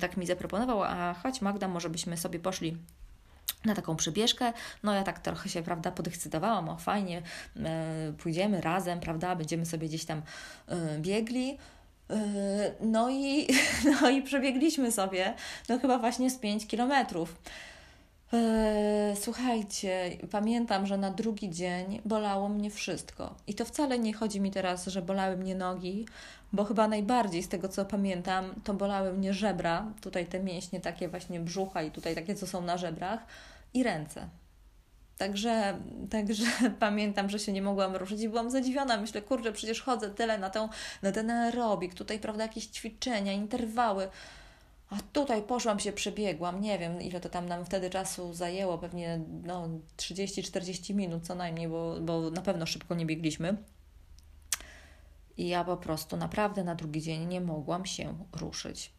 tak 0.00 0.16
mi 0.16 0.26
zaproponował, 0.26 0.82
a 0.82 1.14
chodź 1.22 1.40
Magda, 1.40 1.68
może 1.68 1.90
byśmy 1.90 2.16
sobie 2.16 2.38
poszli 2.38 2.76
na 3.64 3.74
taką 3.74 3.96
przebieżkę. 3.96 4.52
No 4.82 4.94
ja 4.94 5.02
tak 5.02 5.18
trochę 5.18 5.48
się, 5.48 5.62
prawda, 5.62 5.90
podekscytowałam, 5.90 6.68
o 6.68 6.76
fajnie, 6.76 7.22
e, 7.56 8.12
pójdziemy 8.18 8.60
razem, 8.60 9.00
prawda, 9.00 9.36
będziemy 9.36 9.66
sobie 9.66 9.88
gdzieś 9.88 10.04
tam 10.04 10.22
e, 10.68 10.98
biegli. 10.98 11.58
E, 12.10 12.16
no 12.80 13.10
i, 13.10 13.48
no 14.00 14.10
i 14.10 14.22
przebiegliśmy 14.22 14.92
sobie, 14.92 15.34
no 15.68 15.78
chyba 15.78 15.98
właśnie 15.98 16.30
z 16.30 16.38
5 16.38 16.66
kilometrów. 16.66 17.36
Eee, 18.32 19.16
słuchajcie, 19.16 20.10
pamiętam, 20.30 20.86
że 20.86 20.98
na 20.98 21.10
drugi 21.10 21.50
dzień 21.50 22.00
bolało 22.04 22.48
mnie 22.48 22.70
wszystko. 22.70 23.34
I 23.46 23.54
to 23.54 23.64
wcale 23.64 23.98
nie 23.98 24.12
chodzi 24.14 24.40
mi 24.40 24.50
teraz, 24.50 24.86
że 24.86 25.02
bolały 25.02 25.36
mnie 25.36 25.54
nogi, 25.54 26.06
bo 26.52 26.64
chyba 26.64 26.88
najbardziej 26.88 27.42
z 27.42 27.48
tego 27.48 27.68
co 27.68 27.84
pamiętam, 27.84 28.54
to 28.64 28.74
bolały 28.74 29.12
mnie 29.12 29.34
żebra, 29.34 29.92
tutaj 30.00 30.26
te 30.26 30.40
mięśnie 30.40 30.80
takie 30.80 31.08
właśnie 31.08 31.40
brzucha 31.40 31.82
i 31.82 31.90
tutaj 31.90 32.14
takie, 32.14 32.34
co 32.34 32.46
są 32.46 32.62
na 32.62 32.76
żebrach, 32.76 33.20
i 33.74 33.82
ręce. 33.82 34.28
Także, 35.18 35.78
także 36.10 36.44
pamiętam, 36.80 37.30
że 37.30 37.38
się 37.38 37.52
nie 37.52 37.62
mogłam 37.62 37.96
ruszyć 37.96 38.20
i 38.20 38.28
byłam 38.28 38.50
zadziwiona. 38.50 38.96
Myślę, 38.96 39.22
kurczę, 39.22 39.52
przecież 39.52 39.82
chodzę 39.82 40.10
tyle 40.10 40.38
na, 40.38 40.50
tą, 40.50 40.68
na 41.02 41.12
ten 41.12 41.30
aerobik, 41.30 41.94
tutaj, 41.94 42.18
prawda, 42.18 42.42
jakieś 42.42 42.66
ćwiczenia, 42.66 43.32
interwały. 43.32 44.08
A 44.90 44.96
tutaj 45.12 45.42
poszłam 45.42 45.80
się, 45.80 45.92
przebiegłam, 45.92 46.60
nie 46.60 46.78
wiem 46.78 47.02
ile 47.02 47.20
to 47.20 47.28
tam 47.28 47.48
nam 47.48 47.64
wtedy 47.64 47.90
czasu 47.90 48.34
zajęło, 48.34 48.78
pewnie 48.78 49.20
no, 49.42 49.68
30-40 49.96 50.94
minut 50.94 51.26
co 51.26 51.34
najmniej, 51.34 51.68
bo, 51.68 52.00
bo 52.00 52.30
na 52.30 52.42
pewno 52.42 52.66
szybko 52.66 52.94
nie 52.94 53.06
biegliśmy. 53.06 53.56
I 55.36 55.48
ja 55.48 55.64
po 55.64 55.76
prostu 55.76 56.16
naprawdę 56.16 56.64
na 56.64 56.74
drugi 56.74 57.02
dzień 57.02 57.26
nie 57.26 57.40
mogłam 57.40 57.86
się 57.86 58.18
ruszyć. 58.40 58.92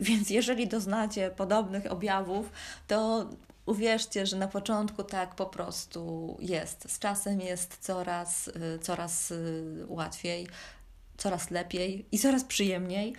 Więc 0.00 0.30
jeżeli 0.30 0.68
doznacie 0.68 1.30
podobnych 1.30 1.92
objawów, 1.92 2.52
to 2.86 3.28
uwierzcie, 3.66 4.26
że 4.26 4.36
na 4.36 4.48
początku 4.48 5.04
tak 5.04 5.34
po 5.34 5.46
prostu 5.46 6.36
jest. 6.40 6.90
Z 6.90 6.98
czasem 6.98 7.40
jest 7.40 7.78
coraz, 7.80 8.48
y, 8.48 8.78
coraz 8.82 9.30
y, 9.30 9.84
łatwiej, 9.88 10.46
coraz 11.16 11.50
lepiej 11.50 12.06
i 12.12 12.18
coraz 12.18 12.44
przyjemniej 12.44 13.12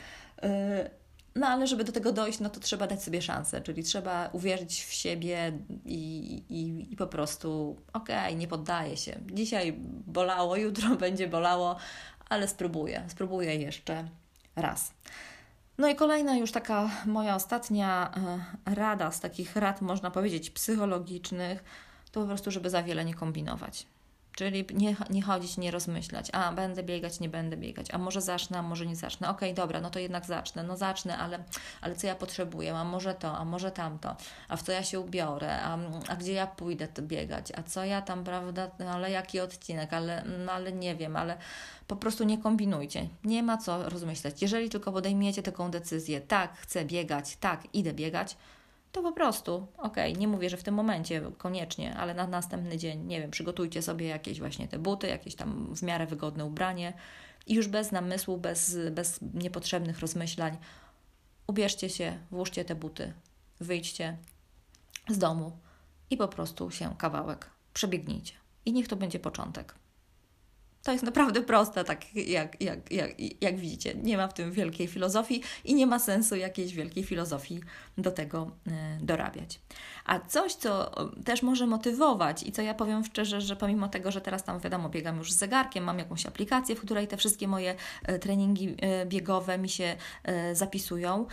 y, 0.43 1.02
no 1.35 1.47
ale 1.47 1.67
żeby 1.67 1.83
do 1.83 1.91
tego 1.91 2.11
dojść, 2.11 2.39
no 2.39 2.49
to 2.49 2.59
trzeba 2.59 2.87
dać 2.87 3.03
sobie 3.03 3.21
szansę, 3.21 3.61
czyli 3.61 3.83
trzeba 3.83 4.29
uwierzyć 4.31 4.83
w 4.83 4.93
siebie 4.93 5.59
i, 5.85 6.33
i, 6.49 6.93
i 6.93 6.95
po 6.95 7.07
prostu 7.07 7.77
okej, 7.93 8.17
okay, 8.17 8.35
nie 8.35 8.47
poddaję 8.47 8.97
się. 8.97 9.19
Dzisiaj 9.31 9.73
bolało, 10.07 10.55
jutro 10.55 10.95
będzie 11.05 11.27
bolało, 11.27 11.75
ale 12.29 12.47
spróbuję, 12.47 13.03
spróbuję 13.07 13.55
jeszcze 13.55 14.07
raz. 14.55 14.93
No 15.77 15.89
i 15.89 15.95
kolejna 15.95 16.37
już 16.37 16.51
taka 16.51 16.89
moja 17.05 17.35
ostatnia 17.35 18.11
e, 18.65 18.75
rada 18.75 19.11
z 19.11 19.19
takich 19.19 19.55
rad, 19.55 19.81
można 19.81 20.11
powiedzieć, 20.11 20.49
psychologicznych, 20.49 21.63
to 22.11 22.21
po 22.21 22.27
prostu, 22.27 22.51
żeby 22.51 22.69
za 22.69 22.83
wiele 22.83 23.05
nie 23.05 23.13
kombinować. 23.13 23.87
Czyli 24.35 24.65
nie, 24.73 24.95
nie 25.09 25.21
chodzić, 25.21 25.57
nie 25.57 25.71
rozmyślać, 25.71 26.29
a 26.33 26.51
będę 26.51 26.83
biegać, 26.83 27.19
nie 27.19 27.29
będę 27.29 27.57
biegać, 27.57 27.87
a 27.91 27.97
może 27.97 28.21
zacznę, 28.21 28.59
a 28.59 28.61
może 28.61 28.85
nie 28.85 28.95
zacznę. 28.95 29.29
Okej, 29.29 29.51
okay, 29.51 29.63
dobra, 29.63 29.81
no 29.81 29.89
to 29.89 29.99
jednak 29.99 30.25
zacznę, 30.25 30.63
no 30.63 30.77
zacznę, 30.77 31.17
ale, 31.17 31.43
ale 31.81 31.95
co 31.95 32.07
ja 32.07 32.15
potrzebuję, 32.15 32.77
a 32.77 32.83
może 32.83 33.13
to, 33.13 33.37
a 33.37 33.45
może 33.45 33.71
tamto, 33.71 34.15
a 34.47 34.57
w 34.57 34.63
co 34.63 34.71
ja 34.71 34.83
się 34.83 34.99
ubiorę, 34.99 35.61
a, 35.61 35.77
a 36.07 36.15
gdzie 36.15 36.33
ja 36.33 36.47
pójdę 36.47 36.87
to 36.87 37.01
biegać, 37.01 37.51
a 37.57 37.63
co 37.63 37.85
ja 37.85 38.01
tam, 38.01 38.23
prawda, 38.23 38.71
no 38.79 38.91
ale 38.91 39.11
jaki 39.11 39.39
odcinek, 39.39 39.93
ale, 39.93 40.23
no 40.45 40.51
ale 40.51 40.71
nie 40.71 40.95
wiem, 40.95 41.15
ale 41.15 41.37
po 41.87 41.95
prostu 41.95 42.23
nie 42.23 42.37
kombinujcie, 42.37 43.07
nie 43.23 43.43
ma 43.43 43.57
co 43.57 43.89
rozmyślać. 43.89 44.41
Jeżeli 44.41 44.69
tylko 44.69 44.91
podejmiecie 44.91 45.43
taką 45.43 45.71
decyzję, 45.71 46.21
tak, 46.21 46.57
chcę 46.57 46.85
biegać, 46.85 47.37
tak, 47.37 47.75
idę 47.75 47.93
biegać, 47.93 48.37
to 48.93 49.01
po 49.01 49.11
prostu, 49.11 49.67
okej, 49.77 50.11
okay, 50.11 50.21
nie 50.21 50.27
mówię, 50.27 50.49
że 50.49 50.57
w 50.57 50.63
tym 50.63 50.75
momencie 50.75 51.21
koniecznie, 51.37 51.95
ale 51.95 52.13
na 52.13 52.27
następny 52.27 52.77
dzień, 52.77 53.05
nie 53.05 53.21
wiem, 53.21 53.31
przygotujcie 53.31 53.81
sobie 53.81 54.07
jakieś 54.07 54.39
właśnie 54.39 54.67
te 54.67 54.79
buty, 54.79 55.07
jakieś 55.07 55.35
tam 55.35 55.75
w 55.75 55.81
miarę 55.81 56.07
wygodne 56.07 56.45
ubranie 56.45 56.93
i 57.47 57.53
już 57.53 57.67
bez 57.67 57.91
namysłu, 57.91 58.37
bez, 58.37 58.77
bez 58.91 59.19
niepotrzebnych 59.33 59.99
rozmyślań, 59.99 60.57
ubierzcie 61.47 61.89
się, 61.89 62.19
włóżcie 62.31 62.65
te 62.65 62.75
buty, 62.75 63.13
wyjdźcie 63.59 64.17
z 65.09 65.17
domu 65.17 65.57
i 66.09 66.17
po 66.17 66.27
prostu 66.27 66.71
się 66.71 66.95
kawałek 66.97 67.49
przebiegnijcie. 67.73 68.33
I 68.65 68.73
niech 68.73 68.87
to 68.87 68.95
będzie 68.95 69.19
początek. 69.19 69.75
To 70.83 70.91
jest 70.91 71.03
naprawdę 71.03 71.41
proste, 71.41 71.83
tak 71.83 72.15
jak, 72.15 72.61
jak, 72.61 72.91
jak, 72.91 73.11
jak 73.41 73.57
widzicie. 73.57 73.95
Nie 73.95 74.17
ma 74.17 74.27
w 74.27 74.33
tym 74.33 74.51
wielkiej 74.51 74.87
filozofii 74.87 75.41
i 75.63 75.75
nie 75.75 75.87
ma 75.87 75.99
sensu 75.99 76.35
jakiejś 76.35 76.73
wielkiej 76.73 77.03
filozofii 77.03 77.59
do 77.97 78.11
tego 78.11 78.51
e, 78.67 78.97
dorabiać. 79.01 79.59
A 80.05 80.19
coś, 80.19 80.53
co 80.53 80.91
też 81.25 81.43
może 81.43 81.67
motywować 81.67 82.43
i 82.43 82.51
co 82.51 82.61
ja 82.61 82.73
powiem 82.73 83.03
szczerze, 83.03 83.41
że 83.41 83.55
pomimo 83.55 83.87
tego, 83.87 84.11
że 84.11 84.21
teraz 84.21 84.43
tam 84.43 84.59
wiadomo, 84.59 84.89
biegam 84.89 85.17
już 85.17 85.31
z 85.31 85.37
zegarkiem, 85.37 85.83
mam 85.83 85.99
jakąś 85.99 86.25
aplikację, 86.25 86.75
w 86.75 86.81
której 86.81 87.07
te 87.07 87.17
wszystkie 87.17 87.47
moje 87.47 87.75
e, 88.03 88.19
treningi 88.19 88.75
e, 88.81 89.05
biegowe 89.05 89.57
mi 89.57 89.69
się 89.69 89.95
zapisują, 90.53 91.25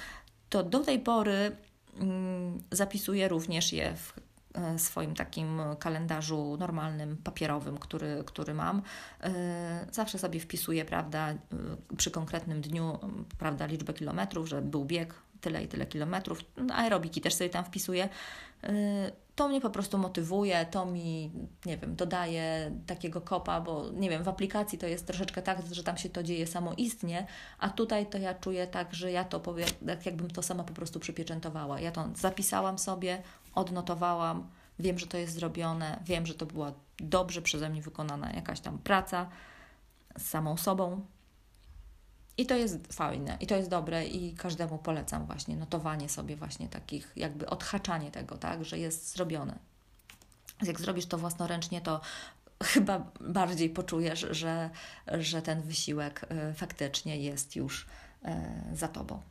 to 0.48 0.62
do 0.62 0.78
tej 0.78 0.98
pory 0.98 1.56
mm, 2.00 2.62
zapisuję 2.70 3.28
również 3.28 3.72
je 3.72 3.96
w 3.96 4.12
E, 4.12 4.30
swoim 4.77 5.14
takim 5.14 5.61
kalendarzu 5.79 6.57
normalnym, 6.57 7.16
papierowym, 7.16 7.79
który, 7.79 8.23
który 8.27 8.55
mam. 8.55 8.83
E, 9.23 9.87
zawsze 9.92 10.18
sobie 10.18 10.40
wpisuję, 10.40 10.85
prawda, 10.85 11.31
e, 11.31 11.37
przy 11.96 12.11
konkretnym 12.11 12.61
dniu, 12.61 12.99
prawda, 13.38 13.66
liczbę 13.66 13.92
kilometrów, 13.92 14.49
że 14.49 14.62
był 14.62 14.85
bieg 14.85 15.14
tyle 15.40 15.64
i 15.64 15.68
tyle 15.68 15.87
kilometrów. 15.87 16.40
No, 16.57 16.75
aerobiki 16.75 17.20
też 17.20 17.35
sobie 17.35 17.51
tam 17.51 17.64
wpisuję. 17.64 18.09
to 19.35 19.49
mnie 19.49 19.61
po 19.61 19.70
prostu 19.70 19.99
motywuje, 19.99 20.66
to 20.70 20.87
mi, 20.87 21.31
nie 21.66 21.77
wiem, 21.77 21.96
dodaje 21.96 22.73
takiego 22.87 23.20
kopa, 23.20 23.61
bo 23.61 23.90
nie 23.90 24.11
wiem, 24.11 24.23
w 24.23 24.29
aplikacji 24.29 24.79
to 24.79 24.87
jest 24.87 25.07
troszeczkę 25.07 25.42
tak, 25.42 25.59
że 25.73 25.85
tam 25.85 25.96
się 25.96 26.09
to 26.11 26.23
dzieje 26.23 26.46
samoistnie, 26.46 27.27
a 27.59 27.68
tutaj 27.68 28.07
to 28.07 28.18
ja 28.18 28.35
czuję 28.35 28.66
tak, 28.66 28.94
że 28.94 29.12
ja 29.12 29.25
to 29.25 29.40
powiem, 29.40 29.68
tak 29.87 30.07
jakbym 30.07 30.31
to 30.31 30.42
sama 30.42 30.64
po 30.64 30.75
prostu 30.75 31.01
przypieczętowała. 31.01 31.81
Ja 31.81 31.92
to 31.92 32.09
zapisałam 32.16 32.79
sobie, 32.79 33.23
odnotowałam, 33.54 34.50
wiem, 34.78 34.98
że 34.98 35.06
to 35.06 35.18
jest 35.18 35.34
zrobione, 35.34 36.00
wiem, 36.04 36.26
że 36.26 36.34
to 36.34 36.46
była 36.46 36.72
dobrze 36.98 37.42
przeze 37.42 37.70
mnie 37.70 37.82
wykonana 37.82 38.32
jakaś 38.32 38.60
tam 38.60 38.78
praca 38.78 39.28
z 40.18 40.26
samą 40.26 40.56
sobą. 40.56 41.06
I 42.36 42.46
to 42.46 42.56
jest 42.56 42.92
fajne, 42.92 43.36
i 43.40 43.46
to 43.46 43.56
jest 43.56 43.68
dobre, 43.68 44.06
i 44.06 44.34
każdemu 44.34 44.78
polecam 44.78 45.26
właśnie 45.26 45.56
notowanie 45.56 46.08
sobie 46.08 46.36
właśnie 46.36 46.68
takich, 46.68 47.12
jakby 47.16 47.46
odhaczanie 47.46 48.10
tego, 48.10 48.38
tak, 48.38 48.64
że 48.64 48.78
jest 48.78 49.12
zrobione. 49.12 49.58
Jak 50.62 50.80
zrobisz 50.80 51.06
to 51.06 51.18
własnoręcznie, 51.18 51.80
to 51.80 52.00
chyba 52.62 53.10
bardziej 53.20 53.70
poczujesz, 53.70 54.26
że, 54.30 54.70
że 55.18 55.42
ten 55.42 55.62
wysiłek 55.62 56.26
y, 56.50 56.54
faktycznie 56.54 57.16
jest 57.16 57.56
już 57.56 57.82
y, 57.82 58.76
za 58.76 58.88
tobą. 58.88 59.22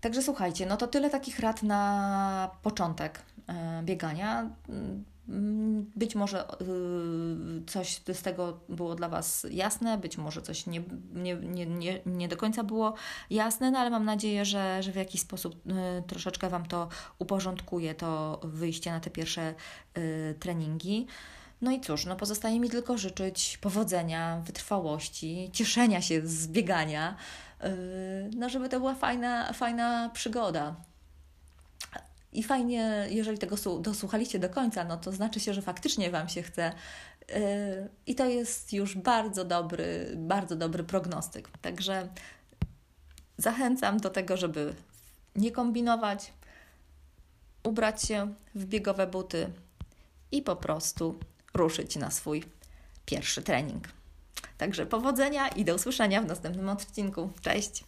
Także 0.00 0.22
słuchajcie, 0.22 0.66
no 0.66 0.76
to 0.76 0.86
tyle 0.86 1.10
takich 1.10 1.40
rad 1.40 1.62
na 1.62 2.50
początek 2.62 3.22
y, 3.38 3.82
biegania. 3.82 4.50
Mm, 4.68 5.04
być 5.96 6.14
może 6.14 6.44
coś 7.66 8.00
z 8.12 8.22
tego 8.22 8.60
było 8.68 8.94
dla 8.94 9.08
Was 9.08 9.46
jasne, 9.50 9.98
być 9.98 10.18
może 10.18 10.42
coś 10.42 10.66
nie, 10.66 10.82
nie, 11.14 11.66
nie, 11.66 12.00
nie, 12.06 12.28
do 12.28 12.36
końca 12.36 12.64
było 12.64 12.94
jasne, 13.30 13.70
no 13.70 13.78
ale 13.78 13.90
mam 13.90 14.04
nadzieję, 14.04 14.44
że, 14.44 14.82
że 14.82 14.92
w 14.92 14.96
jakiś 14.96 15.20
sposób 15.20 15.62
troszeczkę 16.06 16.48
Wam 16.48 16.66
to 16.66 16.88
uporządkuje, 17.18 17.94
to 17.94 18.40
wyjście 18.44 18.90
na 18.90 19.00
te 19.00 19.10
pierwsze 19.10 19.54
treningi. 20.40 21.06
No 21.60 21.70
i 21.70 21.80
cóż, 21.80 22.06
no 22.06 22.16
pozostaje 22.16 22.60
mi 22.60 22.70
tylko 22.70 22.98
życzyć 22.98 23.58
powodzenia, 23.58 24.40
wytrwałości, 24.44 25.50
cieszenia 25.52 26.02
się 26.02 26.26
z 26.26 26.48
biegania, 26.48 27.16
yy, 27.62 27.68
no 28.36 28.48
żeby 28.48 28.68
to 28.68 28.78
była 28.78 28.94
fajna, 28.94 29.52
fajna 29.52 30.10
przygoda. 30.14 30.76
I 32.32 32.42
fajnie, 32.42 33.06
jeżeli 33.10 33.38
tego 33.38 33.56
dosłuchaliście 33.80 34.38
do 34.38 34.48
końca, 34.48 34.84
no 34.84 34.96
to 34.96 35.12
znaczy 35.12 35.40
się, 35.40 35.54
że 35.54 35.62
faktycznie 35.62 36.10
Wam 36.10 36.28
się 36.28 36.42
chce. 36.42 36.72
Yy, 37.28 37.36
I 38.06 38.14
to 38.14 38.26
jest 38.26 38.72
już 38.72 38.96
bardzo 38.96 39.44
dobry, 39.44 40.12
bardzo 40.16 40.56
dobry 40.56 40.84
prognostyk. 40.84 41.48
Także 41.60 42.08
zachęcam 43.38 44.00
do 44.00 44.10
tego, 44.10 44.36
żeby 44.36 44.74
nie 45.36 45.50
kombinować, 45.50 46.32
ubrać 47.64 48.02
się 48.02 48.34
w 48.54 48.64
biegowe 48.64 49.06
buty 49.06 49.50
i 50.32 50.42
po 50.42 50.56
prostu 50.56 51.18
ruszyć 51.54 51.96
na 51.96 52.10
swój 52.10 52.44
pierwszy 53.06 53.42
trening. 53.42 53.88
Także 54.58 54.86
powodzenia 54.86 55.48
i 55.48 55.64
do 55.64 55.74
usłyszenia 55.74 56.22
w 56.22 56.26
następnym 56.26 56.68
odcinku. 56.68 57.30
Cześć! 57.40 57.87